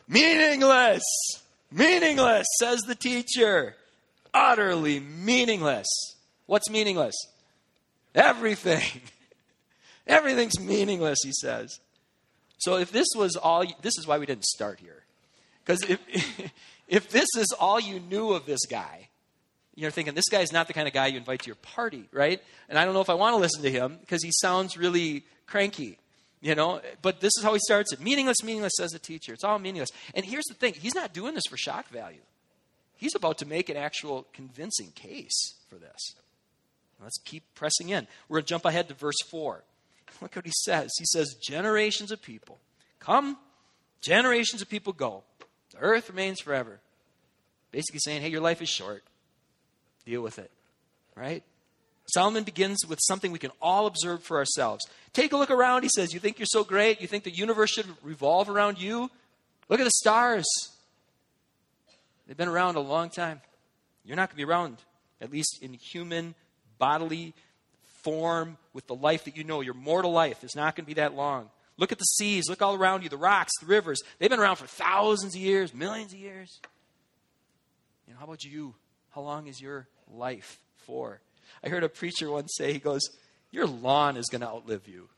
Meaningless, 0.09 1.05
meaningless, 1.71 2.47
says 2.59 2.81
the 2.81 2.97
teacher. 2.97 3.77
Utterly 4.35 4.99
meaningless. 4.99 5.87
What's 6.47 6.69
meaningless? 6.69 7.15
Everything. 8.17 8.83
Everything's 10.09 10.59
meaningless, 10.59 11.19
he 11.23 11.31
says. 11.33 11.79
So 12.59 12.79
if 12.79 12.91
this 12.91 13.07
was 13.15 13.37
all, 13.37 13.65
this 13.81 13.97
is 13.97 14.09
why 14.09 14.19
we 14.19 14.27
didn't 14.27 14.45
start 14.45 14.81
here. 14.81 15.05
Because 15.65 15.83
if, 15.89 16.01
if 16.89 17.11
this 17.11 17.29
is 17.37 17.55
all 17.61 17.79
you 17.79 18.01
knew 18.01 18.33
of 18.33 18.45
this 18.45 18.67
guy, 18.67 19.09
you're 19.79 19.93
thinking, 19.93 20.15
this 20.15 20.29
guy's 20.29 20.53
not 20.53 20.67
the 20.67 20.73
kind 20.73 20.89
of 20.89 20.93
guy 20.93 21.07
you 21.07 21.19
invite 21.19 21.41
to 21.43 21.47
your 21.47 21.57
party, 21.57 22.09
right? 22.13 22.43
And 22.69 22.77
I 22.77 22.85
don't 22.85 22.95
know 22.95 23.01
if 23.01 23.09
I 23.09 23.15
want 23.15 23.35
to 23.35 23.41
listen 23.41 23.63
to 23.63 23.71
him 23.71 23.99
because 24.01 24.25
he 24.25 24.33
sounds 24.33 24.77
really 24.77 25.25
cranky, 25.47 25.99
you 26.41 26.57
know? 26.57 26.81
But 27.01 27.21
this 27.21 27.33
is 27.39 27.45
how 27.45 27.53
he 27.53 27.61
starts 27.61 27.93
it 27.93 28.01
meaningless, 28.01 28.43
meaningless, 28.43 28.73
says 28.77 28.91
the 28.91 28.99
teacher. 28.99 29.33
It's 29.33 29.45
all 29.45 29.59
meaningless. 29.61 29.91
And 30.15 30.27
here's 30.27 30.47
the 30.47 30.55
thing 30.55 30.75
he's 30.75 30.97
not 30.97 31.13
doing 31.13 31.35
this 31.35 31.45
for 31.49 31.57
shock 31.57 31.89
value, 31.91 32.21
he's 32.97 33.15
about 33.15 33.39
to 33.39 33.47
make 33.47 33.69
an 33.69 33.77
actual 33.77 34.27
convincing 34.33 34.91
case 34.97 35.55
for 35.71 35.77
this. 35.77 36.15
Let's 37.01 37.19
keep 37.19 37.45
pressing 37.55 37.91
in. 37.91 38.09
We're 38.29 38.39
going 38.39 38.45
to 38.45 38.49
jump 38.49 38.65
ahead 38.65 38.89
to 38.89 38.95
verse 38.95 39.21
4. 39.31 39.63
Look 40.21 40.35
what 40.35 40.45
he 40.45 40.53
says. 40.65 40.91
He 40.99 41.05
says, 41.05 41.37
Generations 41.41 42.11
of 42.11 42.21
people 42.21 42.59
come, 42.99 43.39
generations 44.01 44.61
of 44.61 44.69
people 44.69 44.93
go. 44.93 45.23
The 45.71 45.79
earth 45.79 46.11
remains 46.11 46.41
forever. 46.41 46.81
Basically 47.71 48.01
saying, 48.01 48.23
hey, 48.23 48.29
your 48.29 48.41
life 48.41 48.63
is 48.63 48.69
short. 48.69 49.03
Deal 50.09 50.23
with 50.23 50.39
it. 50.39 50.51
Right? 51.15 51.43
Solomon 52.15 52.43
begins 52.43 52.79
with 52.89 52.99
something 53.03 53.31
we 53.31 53.39
can 53.39 53.51
all 53.61 53.87
observe 53.87 54.23
for 54.23 54.39
ourselves. 54.39 54.87
Take 55.13 55.35
a 55.35 55.37
look 55.37 55.51
around, 55.51 55.83
he 55.83 55.91
says. 55.95 56.15
You 56.15 56.21
think 56.21 56.39
you're 56.39 56.47
so 56.47 56.65
great? 56.65 57.03
You 57.03 57.07
think 57.07 57.25
the 57.25 57.31
universe 57.31 57.69
should 57.69 57.87
revolve 58.03 58.49
around 58.49 58.81
you? 58.81 59.11
Look 59.69 59.81
at 59.81 59.85
the 59.85 59.91
stars. 59.91 60.47
They've 62.27 62.39
been 62.39 62.49
around 62.49 62.77
a 62.77 62.81
long 62.81 63.11
time. 63.11 63.43
You're 64.03 64.17
not 64.17 64.31
going 64.31 64.37
to 64.41 64.47
be 64.47 64.51
around, 64.51 64.79
at 65.21 65.31
least 65.31 65.59
in 65.61 65.75
human 65.75 66.35
bodily 66.79 67.35
form 68.03 68.57
with 68.73 68.87
the 68.87 68.95
life 68.95 69.25
that 69.25 69.37
you 69.37 69.45
know. 69.45 69.61
Your 69.61 69.75
mortal 69.75 70.13
life 70.13 70.43
is 70.43 70.57
not 70.57 70.75
going 70.75 70.87
to 70.87 70.89
be 70.89 70.95
that 70.95 71.15
long. 71.15 71.51
Look 71.77 71.93
at 71.93 71.99
the 71.99 72.05
seas. 72.05 72.49
Look 72.49 72.63
all 72.63 72.77
around 72.77 73.03
you 73.03 73.11
the 73.11 73.19
rocks, 73.19 73.53
the 73.61 73.67
rivers. 73.67 74.01
They've 74.19 74.31
been 74.31 74.41
around 74.41 74.57
for 74.57 74.67
thousands 74.67 75.35
of 75.35 75.41
years, 75.43 75.75
millions 75.75 76.15
of 76.15 76.19
years. 76.19 76.61
You 78.07 78.15
know, 78.15 78.21
how 78.21 78.25
about 78.25 78.43
you? 78.43 78.75
How 79.11 79.21
long 79.21 79.47
is 79.47 79.61
your 79.61 79.87
life 80.15 80.59
for? 80.79 81.21
I 81.65 81.69
heard 81.69 81.85
a 81.85 81.89
preacher 81.89 82.31
once 82.31 82.55
say, 82.57 82.73
he 82.73 82.79
goes, 82.79 83.03
Your 83.51 83.67
lawn 83.67 84.17
is 84.17 84.27
going 84.27 84.43
to 84.43 84.49
outlive 84.49 84.87
you. 84.87 85.09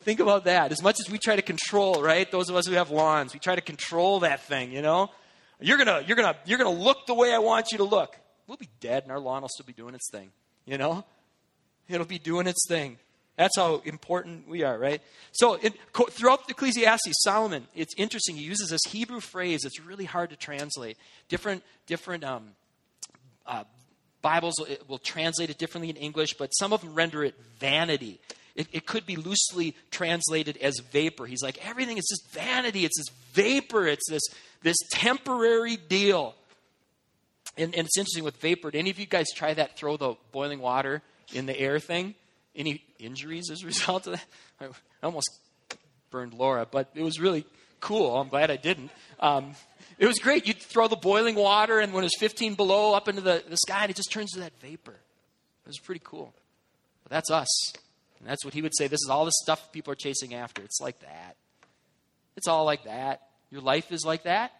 Think 0.00 0.20
about 0.20 0.44
that. 0.44 0.72
As 0.72 0.82
much 0.82 0.98
as 0.98 1.10
we 1.10 1.18
try 1.18 1.36
to 1.36 1.42
control, 1.42 2.02
right? 2.02 2.30
Those 2.30 2.48
of 2.48 2.56
us 2.56 2.66
who 2.66 2.72
have 2.74 2.90
lawns, 2.90 3.34
we 3.34 3.40
try 3.40 3.54
to 3.54 3.60
control 3.60 4.20
that 4.20 4.42
thing, 4.42 4.72
you 4.72 4.80
know? 4.80 5.10
You're 5.60 5.76
gonna, 5.76 6.02
you're 6.06 6.16
gonna, 6.16 6.36
you're 6.46 6.56
gonna 6.56 6.70
look 6.70 7.06
the 7.06 7.14
way 7.14 7.34
I 7.34 7.38
want 7.38 7.66
you 7.70 7.78
to 7.78 7.84
look. 7.84 8.16
we'll 8.46 8.56
be 8.56 8.70
dead 8.80 9.02
and 9.02 9.12
our 9.12 9.20
lawn 9.20 9.42
will 9.42 9.50
still 9.50 9.66
be 9.66 9.74
doing 9.74 9.94
its 9.94 10.10
thing. 10.10 10.30
You 10.64 10.78
know? 10.78 11.04
It'll 11.86 12.06
be 12.06 12.18
doing 12.18 12.46
its 12.46 12.66
thing. 12.66 12.98
That's 13.40 13.56
how 13.56 13.80
important 13.86 14.46
we 14.46 14.64
are, 14.64 14.76
right? 14.76 15.00
So, 15.32 15.54
it, 15.54 15.72
throughout 16.10 16.50
Ecclesiastes, 16.50 17.22
Solomon, 17.22 17.66
it's 17.74 17.94
interesting. 17.96 18.36
He 18.36 18.42
uses 18.42 18.68
this 18.68 18.82
Hebrew 18.86 19.20
phrase 19.20 19.60
that's 19.62 19.80
really 19.80 20.04
hard 20.04 20.28
to 20.28 20.36
translate. 20.36 20.98
Different, 21.30 21.62
different 21.86 22.22
um, 22.22 22.48
uh, 23.46 23.64
Bibles 24.20 24.56
will 24.88 24.98
translate 24.98 25.48
it 25.48 25.56
differently 25.56 25.88
in 25.88 25.96
English, 25.96 26.34
but 26.34 26.48
some 26.48 26.74
of 26.74 26.82
them 26.82 26.92
render 26.92 27.24
it 27.24 27.34
vanity. 27.58 28.20
It, 28.56 28.66
it, 28.72 28.84
could 28.84 29.06
be 29.06 29.16
loosely 29.16 29.74
translated 29.90 30.58
as 30.58 30.78
vapor. 30.92 31.24
He's 31.24 31.42
like, 31.42 31.66
everything 31.66 31.96
is 31.96 32.06
just 32.10 32.30
vanity. 32.34 32.84
It's 32.84 32.98
this 32.98 33.08
vapor. 33.32 33.86
It's 33.86 34.10
this, 34.10 34.22
this 34.62 34.76
temporary 34.90 35.78
deal. 35.78 36.34
And, 37.56 37.74
and 37.74 37.86
it's 37.86 37.96
interesting 37.96 38.24
with 38.24 38.36
vapor. 38.36 38.70
Did 38.70 38.80
any 38.80 38.90
of 38.90 38.98
you 38.98 39.06
guys 39.06 39.28
try 39.34 39.54
that 39.54 39.78
throw 39.78 39.96
the 39.96 40.16
boiling 40.30 40.60
water 40.60 41.00
in 41.32 41.46
the 41.46 41.58
air 41.58 41.78
thing? 41.78 42.16
Any 42.54 42.82
injuries 42.98 43.50
as 43.50 43.62
a 43.62 43.66
result 43.72 44.06
of 44.06 44.14
that? 44.14 44.24
I 44.60 45.06
almost 45.06 45.30
burned 46.10 46.34
Laura, 46.34 46.66
but 46.70 46.90
it 46.94 47.02
was 47.02 47.20
really 47.20 47.44
cool. 47.80 48.16
I'm 48.16 48.28
glad 48.28 48.50
I 48.50 48.56
didn't. 48.56 48.90
Um, 49.18 49.54
it 49.98 50.06
was 50.06 50.18
great. 50.18 50.46
You'd 50.46 50.58
throw 50.58 50.88
the 50.88 50.96
boiling 50.96 51.34
water, 51.34 51.78
and 51.78 51.92
when 51.92 52.04
it 52.04 52.06
was 52.06 52.18
15 52.18 52.54
below, 52.54 52.94
up 52.94 53.08
into 53.08 53.20
the, 53.20 53.42
the 53.48 53.56
sky, 53.56 53.82
and 53.82 53.90
it 53.90 53.96
just 53.96 54.10
turns 54.10 54.32
to 54.32 54.40
that 54.40 54.52
vapor. 54.60 54.92
It 54.92 55.66
was 55.66 55.78
pretty 55.78 56.00
cool. 56.02 56.34
But 57.04 57.12
that's 57.12 57.30
us. 57.30 57.72
And 58.18 58.28
that's 58.28 58.44
what 58.44 58.54
he 58.54 58.62
would 58.62 58.76
say. 58.76 58.86
This 58.86 59.00
is 59.02 59.08
all 59.10 59.24
the 59.24 59.32
stuff 59.42 59.72
people 59.72 59.92
are 59.92 59.96
chasing 59.96 60.34
after. 60.34 60.62
It's 60.62 60.80
like 60.80 61.00
that. 61.00 61.36
It's 62.36 62.48
all 62.48 62.64
like 62.64 62.84
that. 62.84 63.22
Your 63.50 63.62
life 63.62 63.92
is 63.92 64.04
like 64.04 64.24
that. 64.24 64.52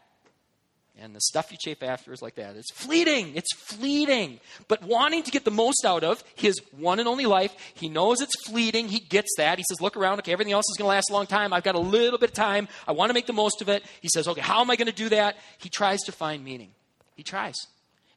And 1.03 1.17
the 1.17 1.21
stuff 1.23 1.51
you 1.51 1.57
chafe 1.59 1.83
after 1.83 2.13
is 2.13 2.21
like 2.21 2.35
that. 2.35 2.57
It's 2.57 2.71
fleeting. 2.73 3.35
It's 3.35 3.55
fleeting. 3.55 4.39
But 4.69 4.83
wanting 4.83 5.23
to 5.23 5.31
get 5.31 5.47
the 5.47 5.51
most 5.51 5.85
out 5.87 6.05
of 6.05 6.23
his 6.35 6.61
one 6.77 6.99
and 6.99 7.09
only 7.09 7.25
life, 7.25 7.55
he 7.75 7.89
knows 7.89 8.21
it's 8.21 8.47
fleeting. 8.47 8.89
He 8.89 9.01
gets 9.01 9.31
that. 9.39 9.57
He 9.57 9.65
says, 9.67 9.81
Look 9.81 9.97
around. 9.97 10.19
Okay, 10.19 10.33
everything 10.33 10.53
else 10.53 10.67
is 10.71 10.77
going 10.77 10.85
to 10.85 10.95
last 10.95 11.09
a 11.11 11.15
long 11.15 11.27
time. 11.27 11.55
I've 11.55 11.63
got 11.63 11.75
a 11.75 11.81
little 11.81 12.19
bit 12.19 12.31
of 12.31 12.35
time. 12.35 12.69
I 12.87 12.93
want 12.93 13.09
to 13.09 13.15
make 13.15 13.27
the 13.27 13.33
most 13.33 13.63
of 13.63 13.71
it. 13.71 13.83
He 14.03 14.09
says, 14.13 14.29
Okay, 14.29 14.43
how 14.43 14.61
am 14.61 14.71
I 14.71 14.77
going 14.77 14.89
to 14.89 14.93
do 14.93 15.09
that? 15.09 15.37
He 15.59 15.71
tries 15.71 16.01
to 16.03 16.13
find 16.13 16.45
meaning. 16.45 16.71
He 17.17 17.23
tries. 17.23 17.57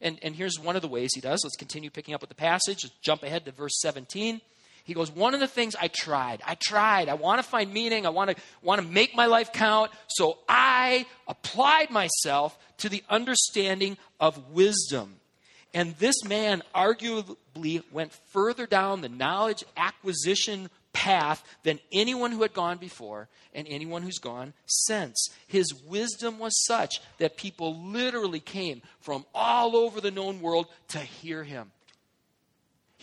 And, 0.02 0.20
and 0.22 0.36
here's 0.36 0.60
one 0.60 0.76
of 0.76 0.82
the 0.82 0.90
ways 0.90 1.12
he 1.16 1.22
does. 1.22 1.42
Let's 1.44 1.56
continue 1.56 1.90
picking 1.90 2.14
up 2.14 2.20
with 2.20 2.30
the 2.30 2.36
passage. 2.36 2.84
Let's 2.84 2.96
jump 3.02 3.24
ahead 3.24 3.46
to 3.46 3.52
verse 3.52 3.80
17. 3.80 4.42
He 4.84 4.94
goes, 4.94 5.12
One 5.12 5.34
of 5.34 5.40
the 5.40 5.48
things 5.48 5.76
I 5.80 5.88
tried, 5.88 6.42
I 6.46 6.56
tried. 6.56 7.10
I 7.10 7.14
want 7.14 7.42
to 7.42 7.48
find 7.48 7.74
meaning. 7.74 8.06
I 8.06 8.10
want 8.10 8.32
to, 8.32 8.36
want 8.62 8.82
to 8.82 8.88
make 8.88 9.16
my 9.16 9.26
life 9.26 9.54
count. 9.54 9.92
So 10.10 10.38
I 10.48 11.06
applied 11.28 11.90
myself 11.90 12.58
to 12.80 12.90
the 12.90 13.04
understanding 13.10 13.98
of 14.20 14.52
wisdom. 14.52 15.16
And 15.74 15.96
this 15.98 16.24
man 16.24 16.62
arguably 16.76 17.84
went 17.92 18.14
further 18.32 18.68
down 18.68 19.02
the 19.02 19.10
knowledge 19.10 19.64
acquisition 19.76 20.70
path 20.92 21.44
than 21.64 21.80
anyone 21.92 22.32
who 22.32 22.44
had 22.44 22.54
gone 22.54 22.78
before 22.78 23.28
and 23.54 23.68
anyone 23.68 24.04
who's 24.04 24.20
gone 24.20 24.54
since. 24.68 25.30
His 25.48 25.74
wisdom 25.88 26.38
was 26.38 26.66
such 26.66 27.02
that 27.18 27.38
people 27.38 27.76
literally 27.84 28.40
came 28.40 28.82
from 29.00 29.26
all 29.34 29.76
over 29.76 30.00
the 30.00 30.12
known 30.12 30.42
world 30.42 30.68
to 30.90 31.00
hear 31.00 31.44
him. 31.44 31.72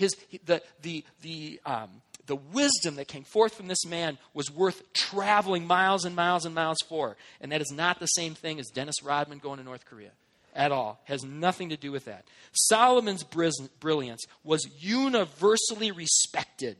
His, 0.01 0.17
the, 0.47 0.63
the, 0.81 1.05
the, 1.21 1.61
um, 1.67 1.91
the 2.25 2.37
wisdom 2.37 2.97
that 2.97 3.07
came 3.07 3.25
forth 3.25 3.55
from 3.55 3.69
this 3.69 3.85
man 3.85 4.17
was 4.33 4.51
worth 4.51 4.93
traveling 4.95 5.67
miles 5.67 6.07
and 6.07 6.17
miles 6.17 6.47
and 6.47 6.55
miles 6.55 6.79
for. 6.89 7.19
And 7.39 7.53
that 7.53 7.61
is 7.61 7.71
not 7.71 8.01
the 8.01 8.07
same 8.07 8.35
thing 8.35 8.59
as 8.59 8.69
Dennis 8.69 9.03
Rodman 9.03 9.41
going 9.41 9.59
to 9.59 9.65
North 9.65 9.85
Korea 9.85 10.13
at 10.55 10.73
all. 10.73 11.01
Has 11.05 11.23
nothing 11.23 11.69
to 11.69 11.77
do 11.77 11.93
with 11.93 12.07
that. 12.07 12.25
Solomon's 12.53 13.25
brilliance 13.25 14.25
was 14.43 14.67
universally 14.79 15.91
respected. 15.91 16.79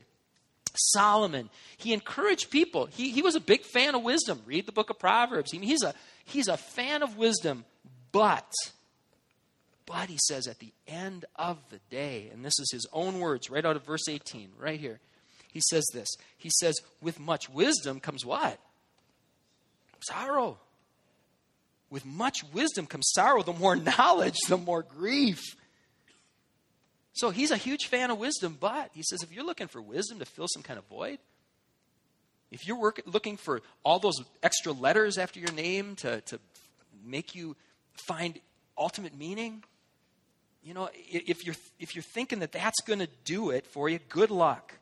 Solomon, 0.73 1.51
he 1.77 1.93
encouraged 1.93 2.49
people. 2.49 2.87
He, 2.87 3.11
he 3.11 3.21
was 3.21 3.35
a 3.35 3.39
big 3.39 3.61
fan 3.61 3.93
of 3.93 4.01
wisdom. 4.01 4.41
Read 4.47 4.65
the 4.65 4.71
book 4.71 4.89
of 4.89 4.97
Proverbs. 4.97 5.51
He, 5.51 5.59
he's, 5.59 5.83
a, 5.83 5.93
he's 6.25 6.47
a 6.47 6.57
fan 6.57 7.03
of 7.03 7.17
wisdom, 7.17 7.65
but 8.11 8.51
but 9.85 10.09
he 10.09 10.17
says 10.27 10.47
at 10.47 10.59
the 10.59 10.73
end 10.87 11.25
of 11.35 11.57
the 11.69 11.79
day, 11.89 12.29
and 12.31 12.45
this 12.45 12.57
is 12.59 12.71
his 12.71 12.87
own 12.93 13.19
words 13.19 13.49
right 13.49 13.65
out 13.65 13.75
of 13.75 13.85
verse 13.85 14.07
18, 14.07 14.51
right 14.59 14.79
here. 14.79 14.99
He 15.51 15.61
says 15.69 15.83
this. 15.93 16.07
He 16.37 16.49
says, 16.59 16.75
with 17.01 17.19
much 17.19 17.49
wisdom 17.49 17.99
comes 17.99 18.25
what? 18.25 18.57
Sorrow. 20.01 20.57
With 21.89 22.05
much 22.05 22.43
wisdom 22.53 22.85
comes 22.85 23.11
sorrow. 23.13 23.43
The 23.43 23.53
more 23.53 23.75
knowledge, 23.97 24.37
the 24.47 24.57
more 24.57 24.83
grief. 24.83 25.41
So 27.13 27.29
he's 27.29 27.51
a 27.51 27.57
huge 27.57 27.87
fan 27.87 28.09
of 28.09 28.17
wisdom, 28.17 28.57
but 28.59 28.91
he 28.93 29.03
says 29.03 29.21
if 29.21 29.33
you're 29.33 29.45
looking 29.45 29.67
for 29.67 29.81
wisdom 29.81 30.19
to 30.19 30.25
fill 30.25 30.47
some 30.47 30.63
kind 30.63 30.79
of 30.79 30.85
void, 30.85 31.19
if 32.51 32.65
you're 32.65 32.79
work, 32.79 33.01
looking 33.05 33.37
for 33.37 33.61
all 33.83 33.99
those 33.99 34.15
extra 34.41 34.71
letters 34.71 35.17
after 35.17 35.39
your 35.39 35.51
name 35.51 35.95
to, 35.97 36.21
to 36.21 36.39
make 37.05 37.35
you 37.35 37.55
find 37.93 38.39
ultimate 38.77 39.17
meaning, 39.17 39.63
you 40.63 40.73
know, 40.73 40.89
if 40.93 41.45
you're, 41.45 41.55
if 41.79 41.95
you're 41.95 42.03
thinking 42.03 42.39
that 42.39 42.51
that's 42.51 42.81
going 42.81 42.99
to 42.99 43.09
do 43.25 43.49
it 43.49 43.65
for 43.65 43.89
you, 43.89 43.99
good 44.09 44.31
luck. 44.31 44.73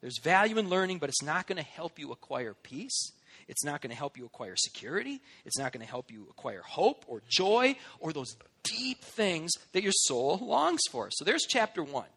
There's 0.00 0.18
value 0.22 0.58
in 0.58 0.68
learning, 0.68 0.98
but 0.98 1.08
it's 1.08 1.22
not 1.22 1.46
going 1.46 1.56
to 1.56 1.64
help 1.64 1.98
you 1.98 2.12
acquire 2.12 2.54
peace. 2.54 3.12
It's 3.48 3.64
not 3.64 3.80
going 3.80 3.90
to 3.90 3.96
help 3.96 4.18
you 4.18 4.26
acquire 4.26 4.54
security. 4.56 5.20
It's 5.46 5.58
not 5.58 5.72
going 5.72 5.84
to 5.84 5.90
help 5.90 6.12
you 6.12 6.26
acquire 6.30 6.60
hope 6.62 7.04
or 7.08 7.22
joy 7.28 7.76
or 7.98 8.12
those 8.12 8.36
deep 8.62 9.02
things 9.02 9.52
that 9.72 9.82
your 9.82 9.92
soul 9.92 10.38
longs 10.42 10.82
for. 10.90 11.08
So 11.10 11.24
there's 11.24 11.46
chapter 11.48 11.82
one. 11.82 12.08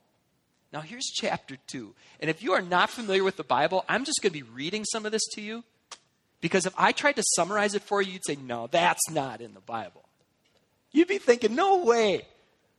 Now 0.74 0.82
here's 0.82 1.06
chapter 1.06 1.58
two. 1.68 1.96
And 2.20 2.30
if 2.30 2.44
you 2.44 2.54
are 2.54 2.62
not 2.62 2.90
familiar 2.90 3.24
with 3.24 3.38
the 3.38 3.44
Bible, 3.44 3.86
I'm 3.88 4.04
just 4.04 4.22
going 4.22 4.34
to 4.34 4.44
be 4.44 4.50
reading 4.50 4.84
some 4.86 5.06
of 5.06 5.12
this 5.12 5.26
to 5.34 5.42
you. 5.42 5.64
Because 6.42 6.66
if 6.66 6.74
I 6.78 6.92
tried 6.92 7.16
to 7.18 7.24
summarize 7.36 7.76
it 7.76 7.84
for 7.84 8.02
you, 8.02 8.14
you'd 8.14 8.26
say, 8.26 8.36
no, 8.36 8.68
that's 8.68 9.10
not 9.10 9.42
in 9.42 9.54
the 9.54 9.60
Bible. 9.62 10.04
You'd 10.92 11.08
be 11.08 11.20
thinking, 11.20 11.56
no 11.56 11.84
way 11.86 12.26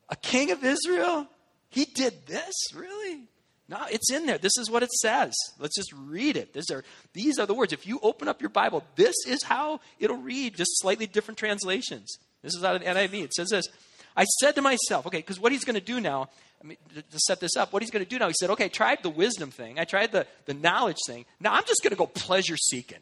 a 0.09 0.17
king 0.17 0.51
of 0.51 0.65
Israel? 0.65 1.27
He 1.69 1.85
did 1.85 2.27
this? 2.27 2.55
Really? 2.75 3.25
No, 3.69 3.79
it's 3.91 4.13
in 4.13 4.27
there. 4.27 4.39
This 4.39 4.57
is 4.59 4.71
what 4.71 4.83
it 4.83 4.91
says. 4.93 5.33
Let's 5.59 5.77
just 5.77 5.93
read 5.93 6.37
it. 6.37 6.53
These 6.53 6.71
are, 6.71 6.85
these 7.15 7.39
are 7.39 7.47
the 7.47 7.55
words. 7.55 7.73
If 7.73 7.87
you 7.87 7.99
open 8.03 8.29
up 8.29 8.43
your 8.43 8.51
Bible, 8.51 8.85
this 8.97 9.15
is 9.27 9.43
how 9.43 9.81
it'll 9.99 10.19
read, 10.19 10.57
just 10.57 10.71
slightly 10.75 11.07
different 11.07 11.39
translations. 11.39 12.19
This 12.43 12.55
is 12.55 12.65
out 12.65 12.77
of 12.77 12.83
NIV. 12.83 13.25
It 13.25 13.35
says 13.35 13.49
this 13.49 13.69
I 14.17 14.25
said 14.25 14.57
to 14.57 14.63
myself, 14.63 15.07
okay, 15.07 15.19
because 15.19 15.41
what 15.41 15.53
he's 15.53 15.65
going 15.65 15.75
to 15.75 15.81
do 15.81 16.01
now, 16.01 16.29
I 16.63 16.67
mean, 16.67 16.77
to 16.95 17.19
set 17.19 17.41
this 17.41 17.57
up, 17.57 17.73
what 17.73 17.83
he's 17.83 17.91
going 17.91 18.05
to 18.05 18.09
do 18.09 18.19
now, 18.19 18.29
he 18.29 18.35
said, 18.39 18.51
okay, 18.51 18.67
I 18.67 18.69
tried 18.69 19.03
the 19.03 19.11
wisdom 19.11 19.51
thing, 19.51 19.79
I 19.79 19.85
tried 19.85 20.13
the, 20.13 20.27
the 20.45 20.55
knowledge 20.55 20.99
thing. 21.07 21.25
Now 21.41 21.55
I'm 21.55 21.65
just 21.65 21.83
going 21.83 21.93
to 21.93 21.97
go 21.97 22.07
pleasure 22.07 22.57
seeking. 22.57 22.99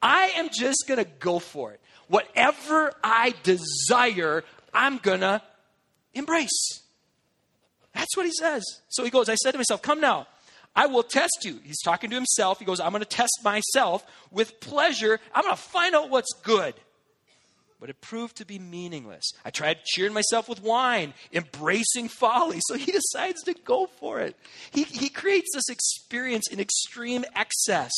I 0.00 0.32
am 0.36 0.50
just 0.52 0.84
going 0.86 1.02
to 1.02 1.10
go 1.18 1.38
for 1.38 1.72
it. 1.72 1.80
Whatever 2.08 2.92
I 3.02 3.34
desire, 3.42 4.44
I'm 4.72 4.98
going 4.98 5.20
to 5.20 5.42
embrace. 6.14 6.80
That's 7.94 8.16
what 8.16 8.26
he 8.26 8.32
says. 8.32 8.64
So 8.88 9.04
he 9.04 9.10
goes, 9.10 9.28
I 9.28 9.36
said 9.36 9.52
to 9.52 9.58
myself, 9.58 9.82
Come 9.82 10.00
now, 10.00 10.26
I 10.76 10.86
will 10.86 11.04
test 11.04 11.44
you. 11.44 11.60
He's 11.62 11.80
talking 11.82 12.10
to 12.10 12.16
himself. 12.16 12.58
He 12.58 12.64
goes, 12.64 12.80
I'm 12.80 12.90
going 12.90 13.00
to 13.00 13.08
test 13.08 13.40
myself 13.44 14.04
with 14.30 14.60
pleasure. 14.60 15.20
I'm 15.32 15.44
going 15.44 15.54
to 15.54 15.62
find 15.62 15.94
out 15.94 16.10
what's 16.10 16.32
good. 16.42 16.74
But 17.80 17.90
it 17.90 18.00
proved 18.00 18.36
to 18.36 18.46
be 18.46 18.58
meaningless. 18.58 19.24
I 19.44 19.50
tried 19.50 19.84
cheering 19.84 20.14
myself 20.14 20.48
with 20.48 20.62
wine, 20.62 21.12
embracing 21.32 22.08
folly. 22.08 22.58
So 22.62 22.76
he 22.76 22.90
decides 23.12 23.42
to 23.42 23.54
go 23.54 23.86
for 23.86 24.20
it. 24.20 24.36
He, 24.72 24.84
he 24.84 25.08
creates 25.08 25.50
this 25.54 25.68
experience 25.68 26.48
in 26.50 26.60
extreme 26.60 27.24
excess. 27.36 27.92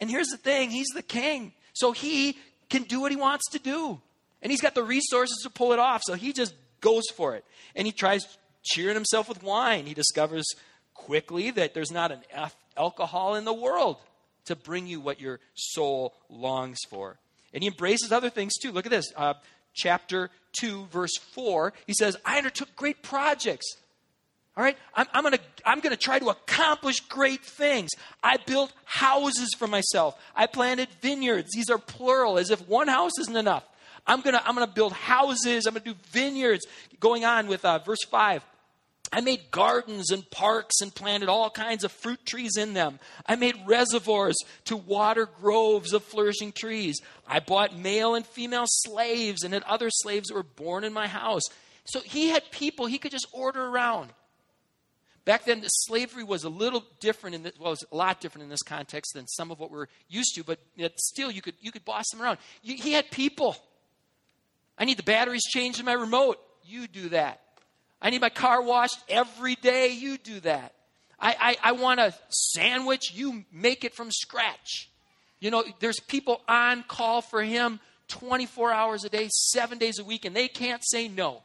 And 0.00 0.10
here's 0.10 0.28
the 0.28 0.36
thing 0.36 0.70
he's 0.70 0.88
the 0.94 1.02
king. 1.02 1.52
So 1.72 1.92
he 1.92 2.38
can 2.68 2.84
do 2.84 3.00
what 3.00 3.10
he 3.10 3.16
wants 3.16 3.50
to 3.52 3.58
do. 3.58 4.00
And 4.42 4.52
he's 4.52 4.60
got 4.60 4.74
the 4.74 4.84
resources 4.84 5.38
to 5.42 5.50
pull 5.50 5.72
it 5.72 5.78
off. 5.78 6.02
So 6.04 6.14
he 6.14 6.32
just 6.32 6.54
goes 6.80 7.04
for 7.14 7.36
it. 7.36 7.44
And 7.74 7.86
he 7.86 7.92
tries 7.92 8.26
cheering 8.64 8.94
himself 8.94 9.28
with 9.28 9.42
wine. 9.42 9.86
He 9.86 9.94
discovers 9.94 10.46
quickly 10.94 11.50
that 11.52 11.74
there's 11.74 11.90
not 11.90 12.10
an 12.12 12.20
alcohol 12.76 13.34
in 13.34 13.44
the 13.44 13.52
world 13.52 13.96
to 14.46 14.56
bring 14.56 14.86
you 14.86 15.00
what 15.00 15.20
your 15.20 15.40
soul 15.54 16.14
longs 16.28 16.78
for. 16.88 17.18
And 17.52 17.62
he 17.62 17.68
embraces 17.68 18.12
other 18.12 18.30
things 18.30 18.54
too. 18.56 18.72
Look 18.72 18.86
at 18.86 18.90
this. 18.90 19.12
Uh, 19.16 19.34
chapter 19.74 20.30
2, 20.60 20.86
verse 20.86 21.16
4. 21.16 21.72
He 21.86 21.94
says, 21.94 22.16
I 22.24 22.38
undertook 22.38 22.74
great 22.76 23.02
projects. 23.02 23.76
All 24.56 24.64
right? 24.64 24.76
I'm, 24.94 25.06
I'm 25.12 25.32
to 25.32 25.40
I'm 25.64 25.80
to 25.82 25.96
try 25.96 26.18
to 26.18 26.30
accomplish 26.30 27.00
great 27.00 27.44
things. 27.44 27.90
I 28.22 28.38
built 28.38 28.72
houses 28.84 29.54
for 29.58 29.66
myself. 29.66 30.18
I 30.34 30.46
planted 30.46 30.88
vineyards. 31.02 31.50
These 31.54 31.68
are 31.68 31.78
plural, 31.78 32.38
as 32.38 32.50
if 32.50 32.66
one 32.66 32.88
house 32.88 33.18
isn't 33.20 33.36
enough. 33.36 33.64
I'm 34.06 34.20
going 34.20 34.34
to 34.34 34.46
I'm 34.46 34.54
going 34.54 34.66
to 34.66 34.72
build 34.72 34.92
houses. 34.92 35.66
I'm 35.66 35.74
going 35.74 35.84
to 35.84 35.90
do 35.90 35.96
vineyards. 36.10 36.66
Going 37.00 37.24
on 37.24 37.46
with 37.46 37.64
uh, 37.64 37.78
verse 37.78 38.04
5. 38.10 38.42
I 39.12 39.20
made 39.20 39.50
gardens 39.50 40.10
and 40.10 40.28
parks 40.30 40.80
and 40.80 40.94
planted 40.94 41.28
all 41.28 41.48
kinds 41.50 41.84
of 41.84 41.92
fruit 41.92 42.24
trees 42.26 42.56
in 42.56 42.74
them. 42.74 42.98
I 43.24 43.36
made 43.36 43.56
reservoirs 43.64 44.36
to 44.64 44.76
water 44.76 45.28
groves 45.40 45.92
of 45.92 46.02
flourishing 46.02 46.52
trees. 46.52 47.00
I 47.26 47.40
bought 47.40 47.76
male 47.76 48.14
and 48.14 48.26
female 48.26 48.64
slaves 48.66 49.44
and 49.44 49.54
had 49.54 49.62
other 49.62 49.90
slaves 49.90 50.28
that 50.28 50.34
were 50.34 50.42
born 50.42 50.84
in 50.84 50.92
my 50.92 51.06
house. 51.06 51.42
So 51.84 52.00
he 52.00 52.28
had 52.30 52.50
people 52.50 52.86
he 52.86 52.98
could 52.98 53.12
just 53.12 53.28
order 53.32 53.64
around. 53.64 54.12
Back 55.24 55.44
then, 55.44 55.60
the 55.60 55.68
slavery 55.68 56.22
was 56.22 56.44
a 56.44 56.48
little 56.48 56.84
different, 57.00 57.34
in 57.34 57.42
well, 57.58 57.70
it 57.72 57.80
was 57.80 57.84
a 57.90 57.96
lot 57.96 58.20
different 58.20 58.44
in 58.44 58.48
this 58.48 58.62
context 58.62 59.12
than 59.14 59.26
some 59.26 59.50
of 59.50 59.58
what 59.58 59.72
we're 59.72 59.88
used 60.08 60.36
to, 60.36 60.44
but 60.44 60.60
still, 60.98 61.32
you 61.32 61.42
could, 61.42 61.54
you 61.60 61.72
could 61.72 61.84
boss 61.84 62.08
them 62.10 62.22
around. 62.22 62.38
You, 62.62 62.76
he 62.76 62.92
had 62.92 63.10
people. 63.10 63.56
I 64.78 64.84
need 64.84 64.96
the 64.96 65.02
batteries 65.02 65.44
changed 65.44 65.80
in 65.80 65.86
my 65.86 65.92
remote. 65.92 66.38
You 66.64 66.86
do 66.86 67.10
that. 67.10 67.40
I 68.00 68.10
need 68.10 68.20
my 68.20 68.30
car 68.30 68.62
washed 68.62 68.98
every 69.08 69.54
day. 69.56 69.88
You 69.88 70.18
do 70.18 70.40
that. 70.40 70.72
I, 71.18 71.56
I, 71.62 71.70
I 71.70 71.72
want 71.72 72.00
a 72.00 72.14
sandwich. 72.28 73.12
You 73.14 73.44
make 73.52 73.84
it 73.84 73.94
from 73.94 74.10
scratch. 74.10 74.90
You 75.40 75.50
know, 75.50 75.64
there's 75.80 76.00
people 76.00 76.42
on 76.48 76.82
call 76.86 77.22
for 77.22 77.42
him 77.42 77.80
24 78.08 78.72
hours 78.72 79.04
a 79.04 79.08
day, 79.08 79.28
seven 79.30 79.78
days 79.78 79.98
a 79.98 80.04
week, 80.04 80.24
and 80.24 80.36
they 80.36 80.48
can't 80.48 80.82
say 80.84 81.08
no 81.08 81.42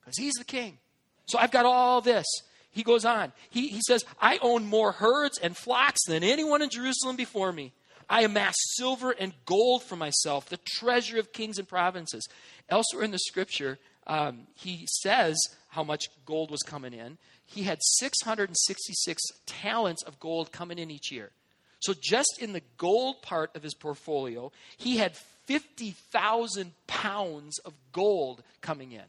because 0.00 0.16
he's 0.16 0.34
the 0.34 0.44
king. 0.44 0.78
So 1.26 1.38
I've 1.38 1.50
got 1.50 1.64
all 1.64 2.00
this. 2.00 2.26
He 2.72 2.82
goes 2.82 3.04
on. 3.04 3.32
He, 3.50 3.68
he 3.68 3.80
says, 3.86 4.04
I 4.20 4.38
own 4.42 4.66
more 4.66 4.92
herds 4.92 5.38
and 5.38 5.56
flocks 5.56 6.04
than 6.06 6.22
anyone 6.22 6.62
in 6.62 6.70
Jerusalem 6.70 7.16
before 7.16 7.52
me. 7.52 7.72
I 8.10 8.22
amassed 8.22 8.76
silver 8.76 9.12
and 9.12 9.32
gold 9.46 9.84
for 9.84 9.94
myself, 9.94 10.48
the 10.48 10.58
treasure 10.66 11.20
of 11.20 11.32
kings 11.32 11.58
and 11.58 11.68
provinces. 11.68 12.28
Elsewhere 12.68 13.04
in 13.04 13.12
the 13.12 13.20
scripture, 13.20 13.78
um, 14.08 14.48
he 14.56 14.86
says 15.00 15.38
how 15.68 15.84
much 15.84 16.06
gold 16.26 16.50
was 16.50 16.60
coming 16.62 16.92
in. 16.92 17.18
He 17.46 17.62
had 17.62 17.78
666 17.80 19.22
talents 19.46 20.02
of 20.02 20.18
gold 20.18 20.50
coming 20.50 20.78
in 20.78 20.90
each 20.90 21.12
year. 21.12 21.30
So, 21.78 21.94
just 21.98 22.38
in 22.40 22.52
the 22.52 22.62
gold 22.76 23.22
part 23.22 23.54
of 23.56 23.62
his 23.62 23.74
portfolio, 23.74 24.52
he 24.76 24.98
had 24.98 25.16
50,000 25.46 26.72
pounds 26.86 27.58
of 27.60 27.72
gold 27.92 28.42
coming 28.60 28.92
in. 28.92 29.04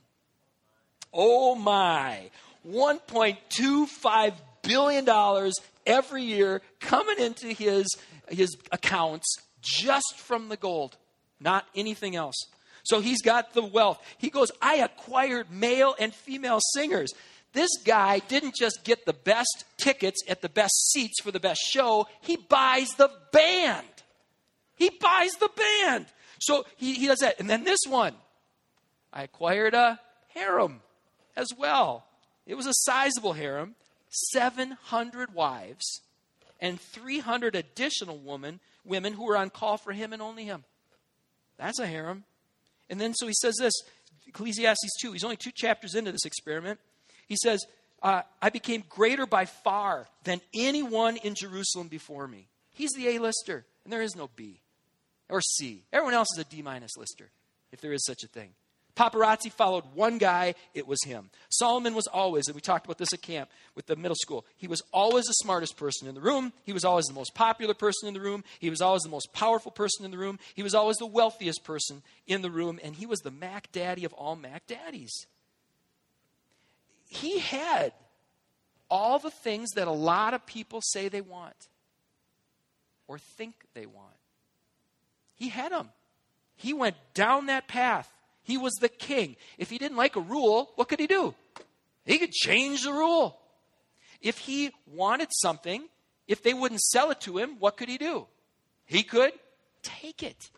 Oh 1.14 1.56
my. 1.56 2.30
$1.25 2.68 4.34
billion 4.62 5.52
every 5.86 6.24
year 6.24 6.62
coming 6.80 7.20
into 7.20 7.48
his, 7.48 7.88
his 8.32 8.58
accounts 8.72 9.38
just 9.62 10.16
from 10.18 10.50
the 10.50 10.58
gold, 10.58 10.98
not 11.40 11.66
anything 11.76 12.16
else. 12.16 12.36
So 12.84 13.00
he's 13.00 13.22
got 13.22 13.54
the 13.54 13.64
wealth. 13.64 14.00
He 14.18 14.30
goes, 14.30 14.52
I 14.62 14.76
acquired 14.78 15.52
male 15.52 15.96
and 16.00 16.14
female 16.14 16.60
singers. 16.74 17.14
This 17.54 17.70
guy 17.86 18.20
didn't 18.20 18.56
just 18.56 18.84
get 18.84 19.06
the 19.06 19.14
best 19.14 19.66
tickets 19.78 20.22
at 20.28 20.42
the 20.42 20.50
best 20.50 20.74
seats 20.92 21.22
for 21.22 21.32
the 21.32 21.40
best 21.40 21.60
show, 21.62 22.08
he 22.22 22.38
buys 22.38 22.90
the 22.96 23.12
band. 23.32 23.88
He 24.76 24.90
buys 24.90 25.34
the 25.34 25.50
band. 25.50 26.06
So 26.40 26.66
he, 26.78 26.96
he 26.96 27.08
does 27.08 27.20
that. 27.20 27.40
And 27.40 27.50
then 27.50 27.64
this 27.64 27.80
one 27.88 28.16
I 29.14 29.24
acquired 29.24 29.74
a 29.74 30.00
harem 30.30 30.82
as 31.36 31.48
well. 31.58 32.06
It 32.46 32.56
was 32.56 32.66
a 32.66 32.74
sizable 32.74 33.34
harem, 33.34 33.76
700 34.10 35.34
wives, 35.34 36.02
and 36.62 36.80
300 36.80 37.56
additional 37.56 38.18
women, 38.18 38.60
women 38.86 39.14
who 39.14 39.26
were 39.26 39.38
on 39.38 39.50
call 39.50 39.78
for 39.78 39.92
him 39.92 40.14
and 40.14 40.22
only 40.22 40.46
him. 40.46 40.64
That's 41.58 41.80
a 41.80 41.88
harem. 41.88 42.24
And 42.90 43.02
then 43.02 43.14
so 43.14 43.28
he 43.28 43.34
says 43.34 43.56
this 43.60 43.74
Ecclesiastes 44.28 45.00
2, 45.02 45.12
he's 45.12 45.24
only 45.24 45.38
two 45.38 45.52
chapters 45.52 45.96
into 45.96 46.12
this 46.12 46.26
experiment. 46.26 46.80
He 47.28 47.36
says, 47.42 47.66
uh, 48.04 48.22
I 48.42 48.50
became 48.50 48.84
greater 48.90 49.26
by 49.26 49.46
far 49.46 50.08
than 50.24 50.42
anyone 50.54 51.18
in 51.18 51.36
Jerusalem 51.36 51.88
before 51.88 52.28
me. 52.28 52.48
He's 52.74 52.92
the 52.92 53.10
A 53.10 53.20
lister, 53.20 53.66
and 53.84 53.92
there 53.92 54.02
is 54.02 54.16
no 54.16 54.30
B 54.36 54.62
or 55.30 55.42
C. 55.42 55.84
Everyone 55.94 56.14
else 56.14 56.28
is 56.36 56.40
a 56.40 56.44
D 56.44 56.62
minus 56.62 56.98
lister, 56.98 57.30
if 57.72 57.82
there 57.82 57.94
is 57.94 58.06
such 58.06 58.24
a 58.24 58.28
thing. 58.28 58.50
Paparazzi 58.96 59.52
followed 59.52 59.86
one 59.94 60.18
guy, 60.18 60.56
it 60.74 60.88
was 60.88 61.04
him. 61.04 61.30
Solomon 61.50 61.96
was 61.96 62.08
always, 62.08 62.48
and 62.48 62.56
we 62.56 62.62
talked 62.62 62.86
about 62.86 62.98
this 62.98 63.14
at 63.14 63.22
camp 63.22 63.50
with 63.76 63.86
the 63.86 63.96
middle 63.96 64.16
school, 64.16 64.46
he 64.58 64.68
was 64.68 64.82
always 64.94 65.26
the 65.26 65.34
smartest 65.34 65.78
person 65.78 66.08
in 66.08 66.16
the 66.16 66.22
room. 66.22 66.52
He 66.64 66.74
was 66.74 66.84
always 66.84 67.06
the 67.06 67.14
most 67.14 67.34
popular 67.34 67.74
person 67.74 68.08
in 68.08 68.14
the 68.14 68.22
room. 68.22 68.44
He 68.60 68.70
was 68.70 68.82
always 68.82 69.04
the 69.04 69.10
most 69.10 69.32
powerful 69.34 69.72
person 69.72 70.06
in 70.06 70.12
the 70.12 70.18
room. 70.18 70.40
He 70.54 70.64
was 70.64 70.76
always 70.76 70.98
the 70.98 71.06
wealthiest 71.06 71.64
person 71.64 72.02
in 72.28 72.42
the 72.42 72.52
room. 72.52 72.80
And 72.84 72.96
he 72.96 73.06
was 73.06 73.20
the 73.20 73.32
Mac 73.32 73.72
Daddy 73.72 74.06
of 74.06 74.14
all 74.14 74.36
Mac 74.36 74.68
Daddies. 74.68 75.26
He 77.08 77.40
had 77.40 77.94
all 78.90 79.20
the 79.20 79.32
things 79.32 79.72
that 79.72 79.88
a 79.88 79.92
lot 79.92 80.34
of 80.34 80.46
people 80.46 80.82
say 80.82 81.08
they 81.08 81.22
want 81.22 81.68
or 83.08 83.18
think 83.18 83.54
they 83.74 83.86
want. 83.86 84.08
He 85.36 85.50
had 85.50 85.72
them. 85.72 85.90
He 86.56 86.74
went 86.74 86.96
down 87.14 87.48
that 87.48 87.68
path 87.68 88.12
he 88.44 88.58
was 88.58 88.74
the 88.76 88.90
king. 88.90 89.36
If 89.58 89.70
he 89.70 89.78
didn't 89.78 89.98
like 89.98 90.16
a 90.16 90.22
rule, 90.22 90.72
what 90.76 90.90
could 90.90 91.00
he 91.00 91.08
do? 91.08 91.36
He 92.06 92.18
could 92.18 92.32
change 92.32 92.84
the 92.84 92.94
rule. 92.94 93.40
If 94.22 94.38
he 94.40 94.72
wanted 94.86 95.30
something, 95.32 95.88
if 96.28 96.44
they 96.44 96.54
wouldn't 96.54 96.82
sell 96.82 97.12
it 97.12 97.22
to 97.22 97.38
him, 97.38 97.58
what 97.60 97.78
could 97.78 97.90
he 97.90 97.98
do? 97.98 98.28
He 98.86 99.04
could 99.04 99.34
take 99.82 100.24
it. 100.24 100.50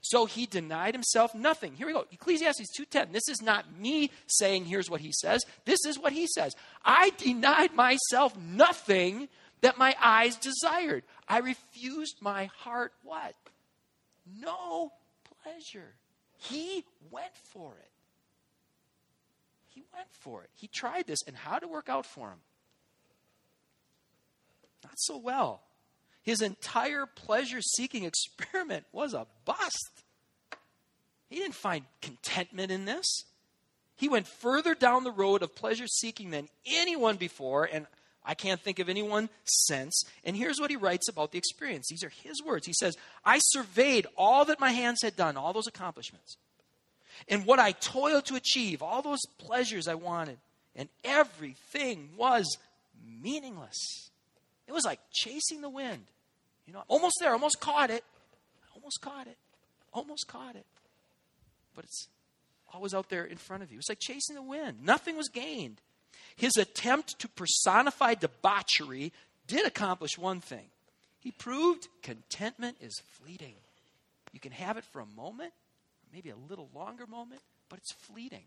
So 0.00 0.26
he 0.26 0.46
denied 0.46 0.94
himself 0.94 1.32
nothing. 1.34 1.74
Here 1.74 1.86
we 1.86 1.92
go. 1.92 2.06
Ecclesiastes 2.10 2.76
2:10. 2.76 3.12
This 3.12 3.28
is 3.28 3.40
not 3.40 3.72
me 3.72 4.10
saying 4.26 4.64
here's 4.64 4.90
what 4.90 5.00
he 5.00 5.12
says. 5.12 5.44
This 5.64 5.84
is 5.86 5.98
what 5.98 6.12
he 6.12 6.26
says. 6.26 6.56
I 6.84 7.10
denied 7.10 7.74
myself 7.74 8.36
nothing 8.36 9.28
that 9.60 9.78
my 9.78 9.94
eyes 10.00 10.36
desired. 10.36 11.04
I 11.28 11.38
refused 11.38 12.16
my 12.20 12.46
heart 12.46 12.92
what? 13.04 13.36
No 14.26 14.92
pleasure. 15.42 15.94
He 16.48 16.84
went 17.10 17.36
for 17.52 17.72
it. 17.78 17.90
He 19.68 19.82
went 19.94 20.08
for 20.10 20.42
it. 20.42 20.50
He 20.54 20.66
tried 20.66 21.06
this, 21.06 21.20
and 21.26 21.36
how 21.36 21.54
did 21.54 21.64
it 21.64 21.70
work 21.70 21.88
out 21.88 22.04
for 22.04 22.28
him? 22.28 22.38
Not 24.84 24.94
so 24.96 25.16
well. 25.16 25.62
His 26.22 26.42
entire 26.42 27.06
pleasure 27.06 27.60
seeking 27.60 28.04
experiment 28.04 28.84
was 28.92 29.14
a 29.14 29.26
bust. 29.44 30.04
He 31.28 31.36
didn't 31.36 31.54
find 31.54 31.84
contentment 32.00 32.70
in 32.70 32.84
this. 32.84 33.06
He 33.96 34.08
went 34.08 34.26
further 34.26 34.74
down 34.74 35.04
the 35.04 35.12
road 35.12 35.42
of 35.42 35.54
pleasure 35.54 35.86
seeking 35.86 36.30
than 36.30 36.48
anyone 36.66 37.16
before, 37.16 37.68
and 37.72 37.86
I 38.24 38.34
can't 38.34 38.60
think 38.60 38.78
of 38.78 38.88
anyone 38.88 39.28
since. 39.44 40.04
And 40.24 40.36
here's 40.36 40.60
what 40.60 40.70
he 40.70 40.76
writes 40.76 41.08
about 41.08 41.32
the 41.32 41.38
experience. 41.38 41.88
These 41.88 42.04
are 42.04 42.12
his 42.22 42.42
words. 42.42 42.66
He 42.66 42.72
says, 42.72 42.96
I 43.24 43.38
surveyed 43.40 44.06
all 44.16 44.44
that 44.44 44.60
my 44.60 44.70
hands 44.70 45.00
had 45.02 45.16
done, 45.16 45.36
all 45.36 45.52
those 45.52 45.66
accomplishments, 45.66 46.36
and 47.28 47.46
what 47.46 47.58
I 47.58 47.72
toiled 47.72 48.26
to 48.26 48.36
achieve, 48.36 48.82
all 48.82 49.02
those 49.02 49.20
pleasures 49.38 49.88
I 49.88 49.94
wanted, 49.94 50.38
and 50.76 50.88
everything 51.04 52.10
was 52.16 52.56
meaningless. 53.22 54.10
It 54.66 54.72
was 54.72 54.84
like 54.84 55.00
chasing 55.12 55.60
the 55.60 55.68
wind. 55.68 56.04
You 56.66 56.72
know, 56.72 56.84
almost 56.88 57.16
there, 57.20 57.32
almost 57.32 57.60
caught 57.60 57.90
it, 57.90 58.04
almost 58.74 59.00
caught 59.00 59.26
it, 59.26 59.36
almost 59.92 60.26
caught 60.28 60.54
it. 60.54 60.66
But 61.74 61.84
it's 61.84 62.08
always 62.72 62.94
out 62.94 63.08
there 63.08 63.24
in 63.24 63.36
front 63.36 63.62
of 63.62 63.72
you. 63.72 63.78
It's 63.78 63.88
like 63.88 64.00
chasing 64.00 64.36
the 64.36 64.42
wind. 64.42 64.84
Nothing 64.84 65.16
was 65.16 65.28
gained. 65.28 65.80
His 66.36 66.56
attempt 66.56 67.18
to 67.20 67.28
personify 67.28 68.14
debauchery 68.14 69.12
did 69.46 69.66
accomplish 69.66 70.18
one 70.18 70.40
thing. 70.40 70.66
He 71.20 71.30
proved 71.30 71.88
contentment 72.02 72.78
is 72.80 73.00
fleeting. 73.12 73.54
You 74.32 74.40
can 74.40 74.52
have 74.52 74.76
it 74.76 74.84
for 74.84 75.00
a 75.00 75.06
moment, 75.06 75.52
maybe 76.12 76.30
a 76.30 76.36
little 76.48 76.68
longer 76.74 77.06
moment, 77.06 77.42
but 77.68 77.78
it's 77.78 77.92
fleeting. 77.92 78.44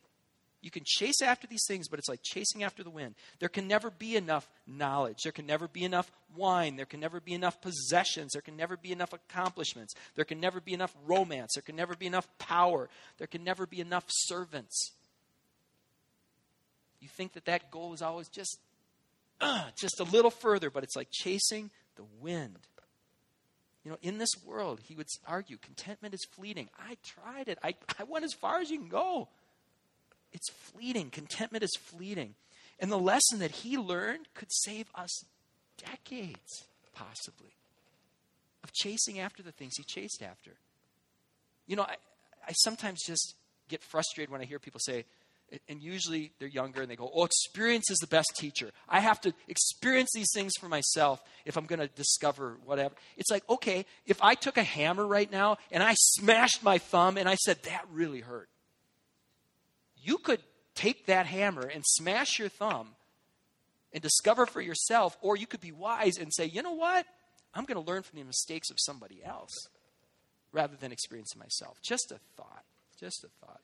You 0.66 0.72
can 0.72 0.84
chase 0.84 1.22
after 1.22 1.46
these 1.46 1.64
things, 1.68 1.88
but 1.88 2.00
it's 2.00 2.10
like 2.10 2.22
chasing 2.24 2.64
after 2.64 2.84
the 2.84 2.90
wind. 2.90 3.14
There 3.38 3.50
can 3.50 3.68
never 3.68 3.92
be 3.92 4.16
enough 4.16 4.50
knowledge. 4.66 5.20
There 5.22 5.32
can 5.32 5.46
never 5.46 5.68
be 5.68 5.84
enough 5.84 6.12
wine. 6.36 6.76
There 6.76 6.88
can 6.88 7.00
never 7.00 7.20
be 7.20 7.36
enough 7.36 7.62
possessions. 7.62 8.32
There 8.34 8.42
can 8.42 8.58
never 8.58 8.76
be 8.76 8.92
enough 8.92 9.14
accomplishments. 9.14 9.94
There 10.16 10.26
can 10.26 10.40
never 10.40 10.60
be 10.60 10.74
enough 10.74 10.96
romance. 11.06 11.52
There 11.54 11.62
can 11.62 11.76
never 11.76 11.96
be 11.96 12.08
enough 12.08 12.28
power. 12.40 12.90
There 13.20 13.28
can 13.28 13.44
never 13.44 13.68
be 13.68 13.80
enough 13.80 14.06
servants. 14.08 14.92
Think 17.16 17.34
that 17.34 17.46
that 17.46 17.72
goal 17.72 17.94
is 17.94 18.02
always 18.02 18.28
just, 18.30 18.60
uh, 19.42 19.66
just 19.76 20.00
a 20.00 20.04
little 20.04 20.32
further, 20.32 20.70
but 20.70 20.84
it's 20.84 20.96
like 20.96 21.10
chasing 21.12 21.72
the 21.96 22.04
wind. 22.20 22.60
You 23.84 23.92
know, 23.92 23.98
in 24.02 24.18
this 24.18 24.32
world, 24.44 24.80
he 24.84 24.96
would 24.96 25.08
argue, 25.28 25.58
contentment 25.58 26.16
is 26.16 26.26
fleeting. 26.26 26.70
I 26.80 26.98
tried 27.04 27.48
it. 27.48 27.60
I, 27.64 27.76
I 28.00 28.04
went 28.04 28.26
as 28.26 28.34
far 28.34 28.60
as 28.60 28.72
you 28.72 28.80
can 28.80 28.90
go. 28.90 29.30
It's 30.34 30.50
fleeting. 30.50 31.12
Contentment 31.12 31.64
is 31.64 31.76
fleeting. 31.80 32.34
And 32.80 32.92
the 32.92 32.98
lesson 32.98 33.40
that 33.40 33.52
he 33.52 33.78
learned 33.78 34.28
could 34.34 34.52
save 34.52 34.88
us 34.96 35.24
decades, 35.78 36.66
possibly, 36.94 37.54
of 38.64 38.74
chasing 38.74 39.20
after 39.20 39.44
the 39.44 39.52
things 39.52 39.76
he 39.78 39.84
chased 39.84 40.24
after. 40.24 40.52
You 41.68 41.76
know, 41.76 41.84
I, 41.84 41.96
I 42.48 42.52
sometimes 42.64 43.04
just 43.06 43.36
get 43.70 43.84
frustrated 43.84 44.32
when 44.32 44.42
I 44.42 44.46
hear 44.46 44.60
people 44.60 44.80
say, 44.80 45.06
and 45.70 45.82
usually 45.82 46.32
they're 46.40 46.48
younger 46.48 46.82
and 46.82 46.90
they 46.90 46.96
go, 46.96 47.10
Oh, 47.14 47.24
experience 47.26 47.90
is 47.90 47.98
the 48.00 48.08
best 48.08 48.34
teacher. 48.36 48.72
I 48.90 49.00
have 49.00 49.22
to 49.22 49.34
experience 49.48 50.10
these 50.14 50.32
things 50.34 50.54
for 50.60 50.68
myself 50.68 51.22
if 51.46 51.58
I'm 51.58 51.66
going 51.66 51.80
to 51.80 51.88
discover 51.88 52.58
whatever. 52.66 52.96
It's 53.18 53.32
like, 53.32 53.44
okay, 53.50 53.86
if 54.06 54.22
I 54.22 54.36
took 54.36 54.58
a 54.58 54.64
hammer 54.64 55.06
right 55.06 55.32
now 55.32 55.58
and 55.72 55.84
I 55.84 55.96
smashed 55.96 56.64
my 56.64 56.78
thumb 56.78 57.18
and 57.18 57.30
I 57.30 57.36
said, 57.36 57.62
That 57.64 57.86
really 57.92 58.22
hurt, 58.22 58.50
you 60.02 60.18
could 60.18 60.42
take 60.76 61.06
that 61.08 61.26
hammer 61.26 61.66
and 61.66 61.84
smash 61.86 62.38
your 62.38 62.50
thumb 62.50 62.96
and 63.96 64.04
discover 64.04 64.46
for 64.46 64.62
yourself, 64.62 65.18
or 65.22 65.38
you 65.38 65.48
could 65.48 65.62
be 65.62 65.72
wise 65.72 66.18
and 66.18 66.32
say, 66.34 66.46
you 66.46 66.62
know 66.62 66.74
what? 66.74 67.06
I'm 67.54 67.64
going 67.64 67.82
to 67.82 67.90
learn 67.90 68.04
from 68.04 68.20
the 68.20 68.26
mistakes 68.26 68.70
of 68.70 68.78
somebody 68.78 69.24
else 69.24 69.54
rather 70.52 70.76
than 70.76 70.92
experience 70.92 71.34
it 71.34 71.40
myself. 71.40 71.78
Just 71.82 72.12
a 72.12 72.20
thought. 72.36 72.66
Just 73.00 73.24
a 73.24 73.30
thought. 73.46 73.62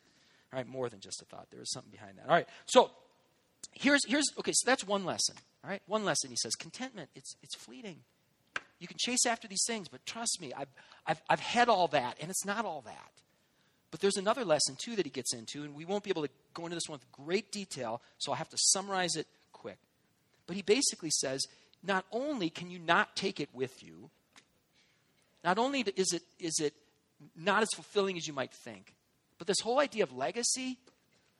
All 0.53 0.57
right, 0.57 0.67
more 0.67 0.89
than 0.89 0.99
just 0.99 1.21
a 1.21 1.25
thought. 1.25 1.47
There 1.51 1.61
is 1.61 1.71
something 1.71 1.91
behind 1.91 2.17
that. 2.17 2.25
All 2.27 2.35
right, 2.35 2.47
so 2.65 2.91
here's, 3.73 4.01
here's 4.05 4.25
okay, 4.39 4.51
so 4.53 4.65
that's 4.65 4.85
one 4.85 5.05
lesson. 5.05 5.35
All 5.63 5.69
right, 5.69 5.81
one 5.85 6.03
lesson. 6.03 6.29
He 6.29 6.35
says, 6.35 6.55
contentment, 6.55 7.09
it's, 7.15 7.35
it's 7.41 7.55
fleeting. 7.55 7.99
You 8.79 8.87
can 8.87 8.97
chase 8.99 9.25
after 9.25 9.47
these 9.47 9.63
things, 9.65 9.87
but 9.87 10.05
trust 10.05 10.39
me, 10.41 10.51
I've, 10.57 10.67
I've, 11.05 11.21
I've 11.29 11.39
had 11.39 11.69
all 11.69 11.87
that, 11.89 12.17
and 12.19 12.29
it's 12.29 12.45
not 12.45 12.65
all 12.65 12.81
that. 12.81 13.11
But 13.91 13.99
there's 13.99 14.17
another 14.17 14.43
lesson, 14.43 14.75
too, 14.81 14.95
that 14.95 15.05
he 15.05 15.11
gets 15.11 15.33
into, 15.33 15.63
and 15.63 15.75
we 15.75 15.85
won't 15.85 16.03
be 16.03 16.09
able 16.09 16.23
to 16.23 16.29
go 16.53 16.63
into 16.63 16.75
this 16.75 16.87
one 16.87 16.97
with 16.97 17.11
great 17.11 17.51
detail, 17.51 18.01
so 18.17 18.31
I'll 18.31 18.37
have 18.37 18.49
to 18.49 18.57
summarize 18.57 19.15
it 19.15 19.27
quick. 19.51 19.77
But 20.47 20.55
he 20.55 20.63
basically 20.63 21.11
says 21.11 21.45
not 21.83 22.05
only 22.11 22.49
can 22.49 22.71
you 22.71 22.79
not 22.79 23.15
take 23.15 23.39
it 23.39 23.49
with 23.53 23.83
you, 23.83 24.09
not 25.43 25.57
only 25.57 25.81
is 25.81 26.13
it, 26.13 26.23
is 26.39 26.59
it 26.59 26.73
not 27.35 27.61
as 27.61 27.69
fulfilling 27.75 28.17
as 28.17 28.27
you 28.27 28.33
might 28.33 28.53
think, 28.53 28.93
but 29.41 29.47
this 29.47 29.61
whole 29.61 29.79
idea 29.79 30.03
of 30.03 30.13
legacy, 30.13 30.77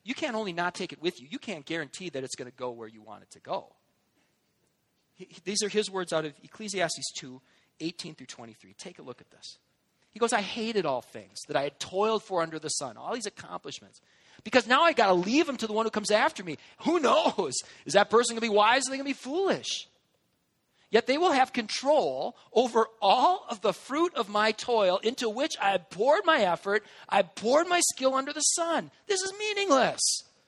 you 0.02 0.12
can't 0.12 0.34
only 0.34 0.52
not 0.52 0.74
take 0.74 0.92
it 0.92 1.00
with 1.00 1.20
you, 1.20 1.28
you 1.30 1.38
can't 1.38 1.64
guarantee 1.64 2.08
that 2.08 2.24
it's 2.24 2.34
going 2.34 2.50
to 2.50 2.56
go 2.56 2.72
where 2.72 2.88
you 2.88 3.00
want 3.00 3.22
it 3.22 3.30
to 3.30 3.38
go. 3.38 3.76
He, 5.14 5.28
these 5.44 5.62
are 5.62 5.68
his 5.68 5.88
words 5.88 6.12
out 6.12 6.24
of 6.24 6.32
Ecclesiastes 6.42 7.12
2 7.12 7.40
18 7.78 8.16
through 8.16 8.26
23. 8.26 8.74
Take 8.76 8.98
a 8.98 9.02
look 9.02 9.20
at 9.20 9.30
this. 9.30 9.58
He 10.10 10.18
goes, 10.18 10.32
I 10.32 10.40
hated 10.40 10.84
all 10.84 11.00
things 11.00 11.38
that 11.46 11.56
I 11.56 11.62
had 11.62 11.78
toiled 11.78 12.24
for 12.24 12.42
under 12.42 12.58
the 12.58 12.70
sun, 12.70 12.96
all 12.96 13.14
these 13.14 13.26
accomplishments. 13.26 14.00
Because 14.42 14.66
now 14.66 14.82
I 14.82 14.94
got 14.94 15.06
to 15.06 15.14
leave 15.14 15.46
them 15.46 15.56
to 15.58 15.68
the 15.68 15.72
one 15.72 15.86
who 15.86 15.90
comes 15.90 16.10
after 16.10 16.42
me. 16.42 16.58
Who 16.78 16.98
knows? 16.98 17.54
Is 17.86 17.92
that 17.92 18.10
person 18.10 18.34
going 18.34 18.40
to 18.40 18.50
be 18.50 18.56
wise 18.56 18.88
or 18.88 18.90
they 18.90 18.96
going 18.96 19.06
to 19.06 19.10
be 19.10 19.12
foolish? 19.12 19.86
Yet 20.92 21.06
they 21.06 21.16
will 21.16 21.32
have 21.32 21.54
control 21.54 22.36
over 22.52 22.86
all 23.00 23.46
of 23.48 23.62
the 23.62 23.72
fruit 23.72 24.14
of 24.14 24.28
my 24.28 24.52
toil 24.52 24.98
into 24.98 25.26
which 25.26 25.56
I 25.60 25.78
poured 25.78 26.26
my 26.26 26.42
effort, 26.42 26.84
I 27.08 27.22
poured 27.22 27.66
my 27.66 27.80
skill 27.94 28.14
under 28.14 28.32
the 28.32 28.40
sun. 28.40 28.90
This 29.06 29.22
is 29.22 29.32
meaningless. 29.38 30.00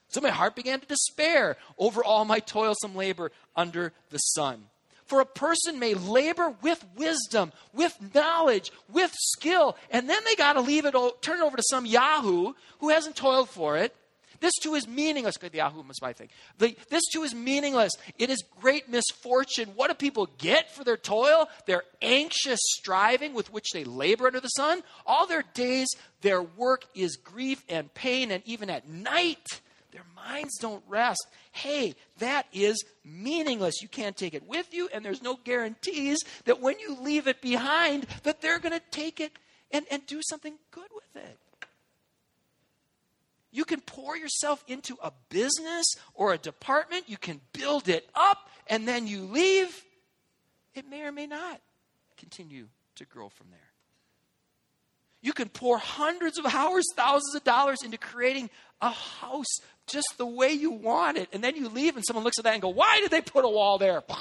So 0.09 0.21
my 0.21 0.29
heart 0.29 0.55
began 0.55 0.81
to 0.81 0.87
despair 0.87 1.57
over 1.79 2.05
all 2.05 2.27
my 2.27 2.41
toilsome 2.41 2.95
labor 2.95 3.33
under 3.57 3.95
the 4.11 4.19
sun. 4.19 4.65
For 5.07 5.21
a 5.21 5.27
person 5.27 5.79
may 5.79 5.95
labor 5.95 6.55
with 6.61 6.85
wisdom, 6.95 7.53
with 7.73 7.97
knowledge, 8.15 8.71
with 8.93 9.15
skill, 9.15 9.79
and 9.91 10.11
then 10.11 10.23
they 10.27 10.35
got 10.35 10.53
to 10.55 10.61
leave 10.61 10.85
it, 10.85 10.95
turn 11.23 11.41
it 11.41 11.43
over 11.43 11.57
to 11.57 11.65
some 11.71 11.87
Yahoo 11.87 12.53
who 12.81 12.91
hasn't 12.91 13.17
toiled 13.17 13.49
for 13.49 13.79
it. 13.79 13.97
This 14.45 14.57
too 14.61 14.75
is 14.75 14.87
meaningless. 14.87 15.39
The 15.39 15.51
Yahoo 15.51 15.81
was 15.81 16.03
my 16.03 16.13
thing. 16.13 16.29
The, 16.59 16.77
this 16.91 17.05
too 17.11 17.23
is 17.23 17.35
meaningless. 17.35 17.93
It 18.19 18.29
is 18.29 18.45
great 18.61 18.91
misfortune. 18.91 19.71
What 19.75 19.89
do 19.89 19.95
people 19.95 20.29
get 20.37 20.71
for 20.71 20.85
their 20.85 20.99
toil? 20.99 21.49
Their 21.65 21.83
anxious 22.03 22.61
striving 22.77 23.33
with 23.33 23.51
which 23.51 23.71
they 23.73 23.85
labor 23.85 24.27
under 24.27 24.41
the 24.41 24.49
sun. 24.49 24.83
All 25.07 25.27
their 25.27 25.45
days, 25.55 25.89
their 26.21 26.43
work 26.43 26.85
is 26.95 27.17
grief 27.17 27.65
and 27.71 27.95
pain, 27.95 28.31
and 28.31 28.43
even 28.45 28.69
at 28.69 28.87
night, 28.87 29.63
their 29.93 30.05
minds 30.15 30.59
don't 30.59 30.85
rest. 30.89 31.27
Hey, 31.53 31.95
that 32.19 32.45
is 32.53 32.85
meaningless. 33.03 33.81
You 33.81 33.89
can't 33.89 34.15
take 34.15 34.35
it 34.35 34.47
with 34.47 34.75
you, 34.75 34.91
and 34.93 35.03
there's 35.03 35.23
no 35.23 35.39
guarantees 35.43 36.19
that 36.45 36.61
when 36.61 36.79
you 36.79 36.99
leave 37.01 37.29
it 37.29 37.41
behind, 37.41 38.07
that 38.25 38.43
they're 38.43 38.59
going 38.59 38.79
to 38.79 38.85
take 38.91 39.21
it 39.21 39.33
and, 39.71 39.87
and 39.91 40.05
do 40.07 40.21
something 40.23 40.57
good 40.71 40.91
with 40.95 41.25
it. 41.25 41.39
You 43.55 43.65
can 43.65 43.81
pour 43.81 44.17
yourself 44.17 44.65
into 44.67 44.99
a 45.01 45.13
business 45.29 45.87
or 46.13 46.33
a 46.33 46.39
department, 46.39 47.05
you 47.09 47.17
can 47.17 47.41
build 47.53 47.89
it 47.89 48.11
up, 48.13 48.51
and 48.67 48.89
then 48.89 49.07
you 49.07 49.23
leave. 49.23 49.85
It 50.75 50.91
may 50.91 51.03
or 51.03 51.13
may 51.13 51.29
not 51.29 51.61
continue 52.17 52.67
to 52.97 53.05
grow 53.05 53.29
from 53.29 53.47
there. 53.51 53.61
You 55.23 55.33
can 55.33 55.49
pour 55.49 55.79
hundreds 55.79 56.37
of 56.37 56.53
hours, 56.53 56.83
thousands 56.97 57.37
of 57.37 57.45
dollars 57.45 57.85
into 57.85 57.97
creating 57.97 58.51
a 58.83 58.91
house 58.91 59.61
just 59.87 60.15
the 60.19 60.27
way 60.27 60.51
you 60.51 60.73
want 60.73 61.17
it. 61.17 61.29
And 61.33 61.43
then 61.43 61.55
you 61.55 61.69
leave 61.69 61.95
and 61.95 62.05
someone 62.05 62.25
looks 62.25 62.39
at 62.39 62.45
that 62.45 62.55
and 62.55 62.61
go, 62.61 62.71
why 62.71 62.99
did 63.03 63.13
they 63.13 63.21
put 63.21 63.45
a 63.45 63.49
wall 63.49 63.79
there? 63.79 64.03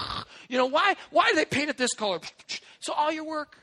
You 0.49 0.57
know, 0.57 0.65
why, 0.67 0.95
why 1.09 1.29
did 1.29 1.37
they 1.37 1.45
paint 1.45 1.69
it 1.69 1.77
this 1.77 1.93
color? 1.93 2.19
So 2.81 2.91
all 2.91 3.11
your 3.11 3.23
work, 3.23 3.57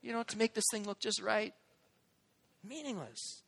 you 0.00 0.10
know, 0.10 0.22
to 0.22 0.38
make 0.38 0.54
this 0.54 0.64
thing 0.72 0.84
look 0.84 0.98
just 0.98 1.20
right, 1.20 1.52
meaningless. 2.66 3.42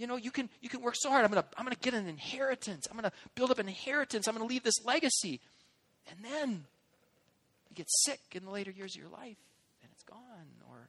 You 0.00 0.06
know, 0.06 0.16
you 0.16 0.30
can 0.30 0.48
you 0.62 0.70
can 0.70 0.80
work 0.80 0.94
so 0.96 1.10
hard. 1.10 1.26
I'm 1.26 1.30
gonna 1.30 1.44
I'm 1.58 1.64
gonna 1.66 1.76
get 1.76 1.92
an 1.92 2.08
inheritance. 2.08 2.86
I'm 2.90 2.96
gonna 2.96 3.12
build 3.34 3.50
up 3.50 3.58
an 3.58 3.68
inheritance. 3.68 4.26
I'm 4.26 4.34
gonna 4.34 4.46
leave 4.46 4.62
this 4.62 4.82
legacy. 4.82 5.40
And 6.10 6.24
then 6.24 6.64
you 7.68 7.76
get 7.76 7.86
sick 7.90 8.20
in 8.32 8.46
the 8.46 8.50
later 8.50 8.70
years 8.70 8.96
of 8.96 9.02
your 9.02 9.10
life 9.10 9.36
and 9.82 9.90
it's 9.92 10.02
gone. 10.04 10.16
Or 10.70 10.88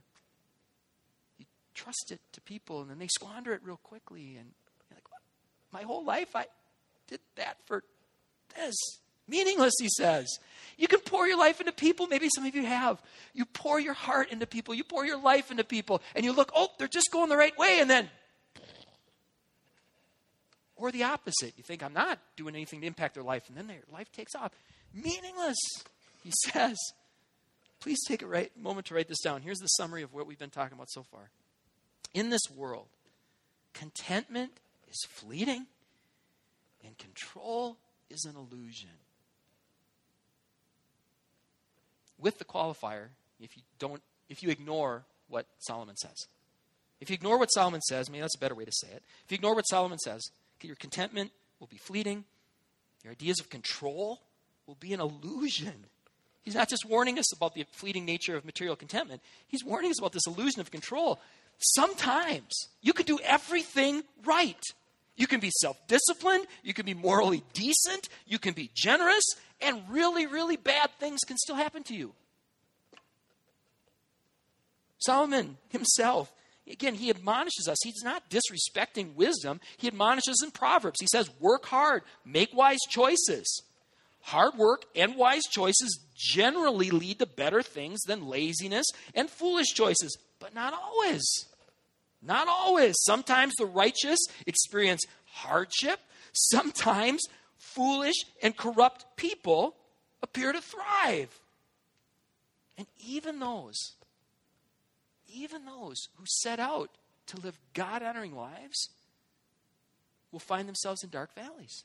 you 1.38 1.46
trust 1.76 2.14
it 2.14 2.22
to 2.32 2.40
people 2.40 2.80
and 2.80 2.90
then 2.90 3.00
they 3.00 3.08
squander 3.08 3.52
it 3.52 3.60
real 3.66 3.82
quickly 3.84 4.38
and 4.38 4.48
you're 4.90 4.96
like 4.96 5.04
my 5.74 5.82
whole 5.82 6.06
life 6.06 6.36
i 6.36 6.46
did 7.08 7.20
that 7.36 7.58
for 7.66 7.84
this 8.56 8.76
meaningless 9.28 9.74
he 9.80 9.88
says 9.90 10.28
you 10.78 10.88
can 10.88 11.00
pour 11.00 11.28
your 11.28 11.38
life 11.38 11.60
into 11.60 11.72
people 11.72 12.08
maybe 12.08 12.28
some 12.34 12.46
of 12.46 12.54
you 12.54 12.66
have 12.66 13.02
you 13.34 13.46
pour 13.46 13.80
your 13.80 13.94
heart 13.94 14.32
into 14.32 14.46
people 14.46 14.74
you 14.74 14.84
pour 14.84 15.06
your 15.06 15.22
life 15.22 15.50
into 15.50 15.64
people 15.64 16.02
and 16.16 16.26
you 16.26 16.34
look 16.34 16.52
oh 16.56 16.68
they're 16.78 16.88
just 16.88 17.12
going 17.12 17.30
the 17.30 17.38
right 17.38 17.58
way 17.58 17.80
and 17.80 17.90
then 17.90 18.10
or 20.82 20.92
the 20.92 21.04
opposite 21.04 21.54
you 21.58 21.64
think 21.64 21.84
i'm 21.84 21.94
not 21.94 22.20
doing 22.36 22.56
anything 22.56 22.82
to 22.82 22.88
impact 22.88 23.14
their 23.14 23.24
life 23.24 23.48
and 23.48 23.58
then 23.58 23.68
their 23.68 23.78
life 23.92 24.12
takes 24.12 24.36
off 24.36 24.52
meaningless 24.94 25.58
he 26.24 26.32
says 26.50 26.78
please 27.80 28.00
take 28.08 28.22
a 28.22 28.28
right 28.28 28.52
moment 28.58 28.86
to 28.86 28.94
write 28.94 29.08
this 29.08 29.22
down 29.22 29.42
here's 29.42 29.60
the 29.60 29.68
summary 29.68 30.02
of 30.02 30.14
what 30.14 30.28
we've 30.28 30.40
been 30.40 30.50
talking 30.50 30.74
about 30.74 30.90
so 30.90 31.04
far 31.04 31.30
in 32.14 32.30
this 32.30 32.42
world, 32.56 32.88
contentment 33.74 34.52
is 34.90 35.06
fleeting 35.10 35.68
and 36.86 36.98
control 36.98 37.78
is 38.10 38.26
an 38.26 38.36
illusion. 38.36 38.90
With 42.20 42.38
the 42.38 42.46
qualifier, 42.46 43.10
if 43.40 43.56
you 43.56 43.64
don't 43.80 44.02
if 44.30 44.44
you 44.44 44.50
ignore 44.50 45.04
what 45.28 45.46
Solomon 45.60 45.96
says. 45.96 46.28
If 47.00 47.10
you 47.10 47.16
ignore 47.16 47.40
what 47.40 47.48
Solomon 47.48 47.82
says, 47.82 48.10
maybe 48.10 48.22
that's 48.22 48.36
a 48.36 48.40
better 48.40 48.54
way 48.54 48.66
to 48.66 48.72
say 48.72 48.90
it. 48.90 49.04
If 49.26 49.32
you 49.32 49.36
ignore 49.36 49.56
what 49.56 49.64
Solomon 49.64 49.98
says, 49.98 50.22
your 50.68 50.76
contentment 50.76 51.32
will 51.60 51.68
be 51.68 51.78
fleeting. 51.78 52.26
Your 53.04 53.12
ideas 53.12 53.40
of 53.40 53.50
control 53.50 54.22
will 54.68 54.76
be 54.76 54.94
an 54.94 55.00
illusion. 55.00 55.86
He's 56.44 56.56
not 56.56 56.70
just 56.70 56.86
warning 56.86 57.20
us 57.20 57.36
about 57.36 57.54
the 57.54 57.66
fleeting 57.72 58.06
nature 58.06 58.36
of 58.36 58.46
material 58.46 58.76
contentment, 58.76 59.22
he's 59.48 59.64
warning 59.64 59.92
us 59.92 60.00
about 60.00 60.12
this 60.12 60.26
illusion 60.28 60.62
of 60.62 60.72
control 60.72 61.20
sometimes 61.62 62.70
you 62.82 62.94
can 62.94 63.06
do 63.06 63.20
everything 63.24 64.04
right. 64.26 64.62
You 65.16 65.28
can 65.28 65.40
be 65.40 65.52
self 65.60 65.78
disciplined, 65.88 66.48
you 66.64 66.74
can 66.74 66.86
be 66.86 66.94
morally 66.94 67.44
decent, 67.54 68.10
you 68.26 68.40
can 68.40 68.54
be 68.54 68.72
generous, 68.74 69.24
and 69.62 69.82
really, 69.90 70.26
really 70.26 70.58
bad 70.58 70.90
things 71.00 71.20
can 71.28 71.38
still 71.38 71.56
happen 71.56 71.84
to 71.84 71.94
you. 71.94 72.14
Solomon 75.00 75.58
himself, 75.70 76.34
again, 76.70 76.96
he 76.96 77.10
admonishes 77.10 77.68
us. 77.68 77.78
He's 77.84 78.04
not 78.04 78.30
disrespecting 78.30 79.16
wisdom. 79.16 79.60
He 79.78 79.88
admonishes 79.88 80.42
in 80.44 80.52
Proverbs. 80.52 81.00
He 81.00 81.08
says, 81.12 81.30
Work 81.40 81.66
hard, 81.66 82.04
make 82.26 82.54
wise 82.54 82.80
choices. 82.90 83.64
Hard 84.24 84.56
work 84.56 84.86
and 84.96 85.16
wise 85.16 85.44
choices 85.50 86.00
generally 86.16 86.92
lead 86.92 87.20
to 87.20 87.26
better 87.26 87.64
things 87.64 88.02
than 88.02 88.28
laziness 88.28 88.86
and 89.16 89.30
foolish 89.30 89.70
choices, 89.74 90.16
but 90.40 90.54
not 90.54 90.74
always. 90.74 91.24
Not 92.22 92.48
always. 92.48 92.96
Sometimes 93.02 93.54
the 93.56 93.66
righteous 93.66 94.20
experience 94.46 95.02
hardship. 95.26 96.00
Sometimes 96.34 97.22
foolish 97.58 98.26
and 98.44 98.56
corrupt 98.56 99.06
people 99.18 99.76
appear 100.22 100.52
to 100.52 100.62
thrive. 100.62 101.40
And 102.78 102.88
even 103.06 103.40
those, 103.40 103.94
even 105.34 105.66
those 105.66 106.08
who 106.16 106.24
set 106.26 106.60
out 106.60 106.90
to 107.28 107.42
live 107.42 107.58
God 107.74 108.04
honoring 108.04 108.36
lives 108.36 108.90
will 110.32 110.40
find 110.40 110.68
themselves 110.68 111.04
in 111.04 111.10
dark 111.10 111.34
valleys. 111.36 111.84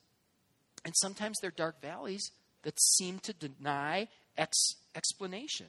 And 0.84 0.94
sometimes 0.96 1.38
they're 1.40 1.50
dark 1.50 1.80
valleys 1.80 2.30
that 2.62 2.80
seem 2.80 3.18
to 3.20 3.32
deny 3.32 4.08
ex- 4.36 4.76
explanation. 4.94 5.66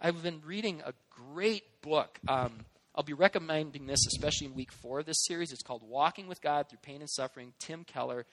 I've 0.00 0.22
been 0.22 0.42
reading 0.44 0.82
a 0.84 0.92
great 1.10 1.80
book. 1.82 2.18
Um, 2.28 2.52
I'll 2.94 3.04
be 3.04 3.12
recommending 3.12 3.86
this, 3.86 4.06
especially 4.06 4.48
in 4.48 4.54
week 4.54 4.72
four 4.72 5.00
of 5.00 5.06
this 5.06 5.24
series. 5.24 5.52
It's 5.52 5.62
called 5.62 5.82
Walking 5.82 6.28
with 6.28 6.40
God 6.40 6.68
Through 6.68 6.80
Pain 6.82 7.00
and 7.00 7.10
Suffering. 7.10 7.52
Tim 7.58 7.84
Keller, 7.84 8.26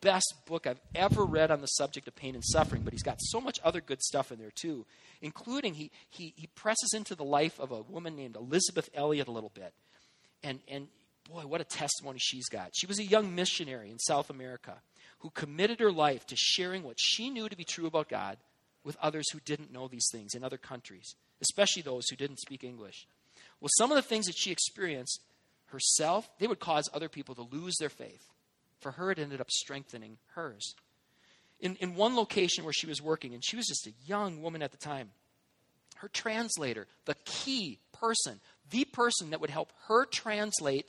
best 0.00 0.34
book 0.46 0.66
I've 0.66 0.80
ever 0.94 1.24
read 1.24 1.50
on 1.50 1.60
the 1.60 1.66
subject 1.66 2.08
of 2.08 2.16
pain 2.16 2.34
and 2.34 2.44
suffering, 2.44 2.82
but 2.82 2.92
he's 2.92 3.02
got 3.02 3.20
so 3.20 3.40
much 3.40 3.58
other 3.64 3.80
good 3.80 4.02
stuff 4.02 4.32
in 4.32 4.38
there 4.38 4.50
too, 4.50 4.86
including 5.20 5.74
he, 5.74 5.90
he, 6.08 6.32
he 6.36 6.46
presses 6.48 6.92
into 6.94 7.14
the 7.14 7.24
life 7.24 7.58
of 7.58 7.72
a 7.72 7.82
woman 7.82 8.16
named 8.16 8.36
Elisabeth 8.36 8.88
Elliot 8.94 9.28
a 9.28 9.32
little 9.32 9.52
bit. 9.54 9.72
And, 10.42 10.60
and 10.68 10.88
boy, 11.28 11.42
what 11.42 11.60
a 11.60 11.64
testimony 11.64 12.18
she's 12.20 12.48
got. 12.48 12.70
She 12.74 12.86
was 12.86 12.98
a 12.98 13.04
young 13.04 13.34
missionary 13.34 13.90
in 13.90 13.98
South 13.98 14.30
America 14.30 14.74
who 15.20 15.30
committed 15.30 15.80
her 15.80 15.92
life 15.92 16.26
to 16.26 16.36
sharing 16.36 16.82
what 16.82 17.00
she 17.00 17.30
knew 17.30 17.48
to 17.48 17.56
be 17.56 17.64
true 17.64 17.86
about 17.86 18.08
God 18.08 18.36
with 18.84 18.96
others 19.02 19.30
who 19.32 19.40
didn't 19.44 19.72
know 19.72 19.88
these 19.88 20.08
things 20.12 20.34
in 20.34 20.44
other 20.44 20.58
countries, 20.58 21.14
especially 21.40 21.82
those 21.82 22.08
who 22.08 22.16
didn't 22.16 22.38
speak 22.38 22.62
English. 22.62 23.06
Well, 23.60 23.70
some 23.76 23.90
of 23.90 23.96
the 23.96 24.02
things 24.02 24.26
that 24.26 24.36
she 24.36 24.52
experienced 24.52 25.20
herself, 25.66 26.28
they 26.38 26.46
would 26.46 26.60
cause 26.60 26.88
other 26.92 27.08
people 27.08 27.34
to 27.34 27.42
lose 27.42 27.74
their 27.78 27.88
faith. 27.88 28.28
For 28.80 28.92
her, 28.92 29.10
it 29.10 29.18
ended 29.18 29.40
up 29.40 29.50
strengthening 29.50 30.18
hers. 30.34 30.74
In, 31.60 31.76
in 31.76 31.94
one 31.94 32.16
location 32.16 32.64
where 32.64 32.72
she 32.72 32.86
was 32.86 33.00
working, 33.00 33.32
and 33.32 33.42
she 33.44 33.56
was 33.56 33.66
just 33.66 33.86
a 33.86 33.94
young 34.06 34.42
woman 34.42 34.62
at 34.62 34.72
the 34.72 34.76
time, 34.76 35.10
her 35.96 36.08
translator, 36.08 36.86
the 37.06 37.16
key 37.24 37.78
person, 37.92 38.40
the 38.70 38.84
person 38.84 39.30
that 39.30 39.40
would 39.40 39.50
help 39.50 39.72
her 39.88 40.04
translate 40.04 40.86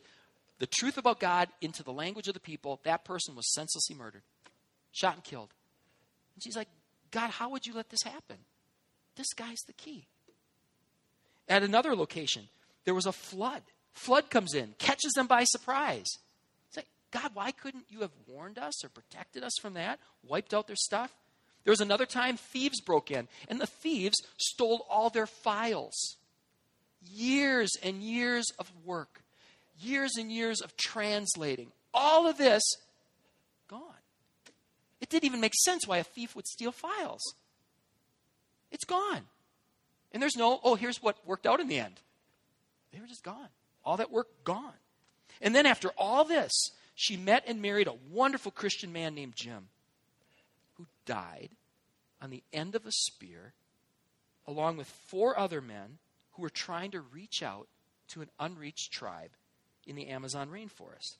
the 0.59 0.67
truth 0.67 0.97
about 0.97 1.19
God 1.19 1.49
into 1.61 1.83
the 1.83 1.93
language 1.93 2.27
of 2.27 2.33
the 2.33 2.39
people, 2.39 2.79
that 2.83 3.05
person 3.05 3.35
was 3.35 3.53
senselessly 3.53 3.95
murdered, 3.95 4.23
shot 4.91 5.15
and 5.15 5.23
killed. 5.23 5.53
And 6.35 6.43
she's 6.43 6.57
like, 6.57 6.67
God, 7.11 7.29
how 7.29 7.49
would 7.51 7.65
you 7.65 7.73
let 7.73 7.89
this 7.89 8.03
happen? 8.03 8.37
This 9.15 9.33
guy's 9.33 9.61
the 9.65 9.73
key. 9.73 10.07
At 11.47 11.63
another 11.63 11.95
location, 11.95 12.49
there 12.85 12.95
was 12.95 13.05
a 13.05 13.11
flood. 13.11 13.61
Flood 13.93 14.29
comes 14.29 14.53
in, 14.53 14.75
catches 14.77 15.13
them 15.13 15.27
by 15.27 15.43
surprise. 15.45 16.07
God, 17.11 17.31
why 17.33 17.51
couldn't 17.51 17.85
you 17.89 18.01
have 18.01 18.11
warned 18.27 18.57
us 18.57 18.83
or 18.83 18.89
protected 18.89 19.43
us 19.43 19.53
from 19.61 19.73
that? 19.75 19.99
Wiped 20.27 20.53
out 20.53 20.67
their 20.67 20.75
stuff? 20.75 21.13
There 21.63 21.71
was 21.71 21.81
another 21.81 22.05
time 22.05 22.37
thieves 22.37 22.81
broke 22.81 23.11
in, 23.11 23.27
and 23.49 23.59
the 23.59 23.67
thieves 23.67 24.17
stole 24.37 24.85
all 24.89 25.09
their 25.09 25.27
files. 25.27 26.17
Years 27.05 27.71
and 27.83 28.01
years 28.01 28.45
of 28.57 28.71
work 28.85 29.21
years 29.79 30.15
and 30.17 30.31
years 30.31 30.61
of 30.61 30.75
translating. 30.77 31.71
All 31.93 32.27
of 32.27 32.37
this 32.37 32.63
gone. 33.67 33.81
It 34.99 35.09
didn't 35.09 35.25
even 35.25 35.41
make 35.41 35.53
sense 35.55 35.87
why 35.87 35.97
a 35.97 36.03
thief 36.03 36.35
would 36.35 36.47
steal 36.47 36.71
files. 36.71 37.21
It's 38.71 38.85
gone. 38.85 39.21
And 40.11 40.21
there's 40.21 40.35
no, 40.35 40.59
oh, 40.63 40.75
here's 40.75 41.01
what 41.01 41.17
worked 41.25 41.45
out 41.45 41.59
in 41.59 41.67
the 41.67 41.79
end. 41.79 41.99
They 42.91 42.99
were 42.99 43.07
just 43.07 43.23
gone. 43.23 43.49
All 43.85 43.97
that 43.97 44.11
work 44.11 44.27
gone. 44.43 44.73
And 45.41 45.53
then 45.53 45.65
after 45.65 45.89
all 45.97 46.23
this, 46.23 46.71
she 46.99 47.15
met 47.15 47.43
and 47.45 47.61
married 47.61 47.87
a 47.87 47.93
wonderful 48.11 48.51
Christian 48.51 48.91
man 48.91 49.13
named 49.13 49.35
Jim 49.35 49.67
who 50.77 50.87
died 51.05 51.51
on 52.19 52.31
the 52.31 52.41
end 52.51 52.73
of 52.73 52.87
a 52.87 52.91
spear 52.91 53.53
along 54.47 54.77
with 54.77 54.87
four 54.87 55.37
other 55.37 55.61
men 55.61 55.99
who 56.31 56.41
were 56.41 56.49
trying 56.49 56.89
to 56.89 56.99
reach 56.99 57.43
out 57.43 57.67
to 58.07 58.21
an 58.21 58.29
unreached 58.39 58.91
tribe 58.91 59.29
in 59.85 59.95
the 59.95 60.07
Amazon 60.07 60.49
rainforest. 60.49 61.17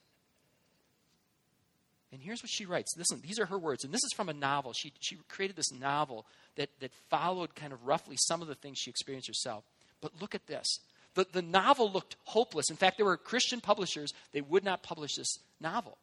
And 2.11 2.23
here's 2.23 2.41
what 2.41 2.49
she 2.49 2.65
writes. 2.65 2.97
Listen, 2.97 3.21
these 3.21 3.37
are 3.37 3.45
her 3.45 3.59
words. 3.59 3.83
And 3.83 3.93
this 3.93 4.03
is 4.03 4.13
from 4.15 4.29
a 4.29 4.33
novel. 4.33 4.73
She, 4.73 4.93
she 4.99 5.17
created 5.29 5.55
this 5.57 5.71
novel 5.71 6.25
that, 6.55 6.69
that 6.79 6.91
followed 7.11 7.53
kind 7.53 7.71
of 7.71 7.85
roughly 7.85 8.15
some 8.17 8.41
of 8.41 8.47
the 8.47 8.55
things 8.55 8.79
she 8.79 8.89
experienced 8.89 9.27
herself. 9.27 9.63
But 10.01 10.19
look 10.19 10.33
at 10.33 10.47
this. 10.47 10.79
The, 11.17 11.25
the 11.31 11.41
novel 11.41 11.91
looked 11.91 12.15
hopeless. 12.25 12.69
In 12.69 12.75
fact, 12.75 12.97
there 12.97 13.05
were 13.07 13.17
Christian 13.17 13.59
publishers, 13.59 14.13
they 14.33 14.41
would 14.41 14.63
not 14.63 14.83
publish 14.83 15.15
this 15.15 15.39
novel 15.59 15.97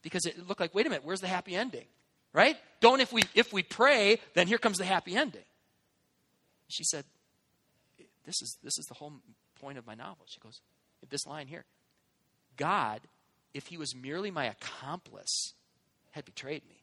because 0.00 0.24
it 0.24 0.48
looked 0.48 0.58
like, 0.58 0.74
wait 0.74 0.86
a 0.86 0.88
minute, 0.88 1.04
where's 1.04 1.20
the 1.20 1.28
happy 1.28 1.54
ending? 1.54 1.84
Right? 2.32 2.56
Don't 2.80 3.00
if 3.00 3.12
we 3.12 3.24
if 3.34 3.52
we 3.52 3.62
pray, 3.62 4.18
then 4.32 4.46
here 4.46 4.56
comes 4.56 4.78
the 4.78 4.86
happy 4.86 5.14
ending. 5.14 5.44
She 6.68 6.82
said, 6.82 7.04
This 8.24 8.40
is 8.40 8.56
this 8.64 8.78
is 8.78 8.86
the 8.86 8.94
whole 8.94 9.12
point 9.60 9.76
of 9.76 9.86
my 9.86 9.94
novel. 9.94 10.24
She 10.26 10.40
goes, 10.40 10.62
this 11.10 11.26
line 11.26 11.46
here 11.46 11.66
God, 12.56 13.02
if 13.52 13.66
he 13.66 13.76
was 13.76 13.94
merely 13.94 14.30
my 14.30 14.46
accomplice, 14.46 15.52
had 16.12 16.24
betrayed 16.24 16.62
me. 16.70 16.82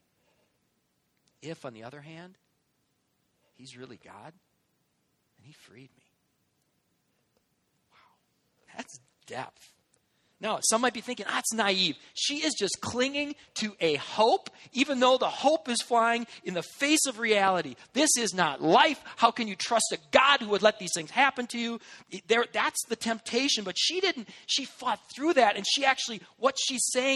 If, 1.42 1.64
on 1.64 1.74
the 1.74 1.82
other 1.82 2.00
hand, 2.00 2.34
he's 3.56 3.76
really 3.76 3.98
God, 4.04 4.32
and 5.36 5.46
he 5.46 5.52
freed 5.52 5.90
me. 5.96 6.09
That's 8.76 9.00
depth. 9.26 9.70
No, 10.42 10.58
some 10.62 10.80
might 10.80 10.94
be 10.94 11.02
thinking, 11.02 11.26
ah, 11.28 11.34
that's 11.34 11.52
naive. 11.52 11.96
She 12.14 12.36
is 12.36 12.54
just 12.58 12.80
clinging 12.80 13.34
to 13.56 13.74
a 13.78 13.96
hope, 13.96 14.48
even 14.72 14.98
though 14.98 15.18
the 15.18 15.28
hope 15.28 15.68
is 15.68 15.82
flying 15.82 16.26
in 16.44 16.54
the 16.54 16.62
face 16.62 17.04
of 17.06 17.18
reality. 17.18 17.74
This 17.92 18.16
is 18.16 18.32
not 18.32 18.62
life. 18.62 19.02
How 19.16 19.30
can 19.32 19.48
you 19.48 19.54
trust 19.54 19.92
a 19.92 19.98
God 20.12 20.40
who 20.40 20.48
would 20.48 20.62
let 20.62 20.78
these 20.78 20.92
things 20.94 21.10
happen 21.10 21.46
to 21.48 21.58
you? 21.58 21.78
There, 22.26 22.46
that's 22.54 22.82
the 22.88 22.96
temptation. 22.96 23.64
But 23.64 23.76
she 23.78 24.00
didn't. 24.00 24.30
She 24.46 24.64
fought 24.64 25.00
through 25.14 25.34
that, 25.34 25.56
and 25.56 25.66
she 25.68 25.84
actually, 25.84 26.22
what 26.38 26.56
she's 26.58 26.88
saying 26.90 27.08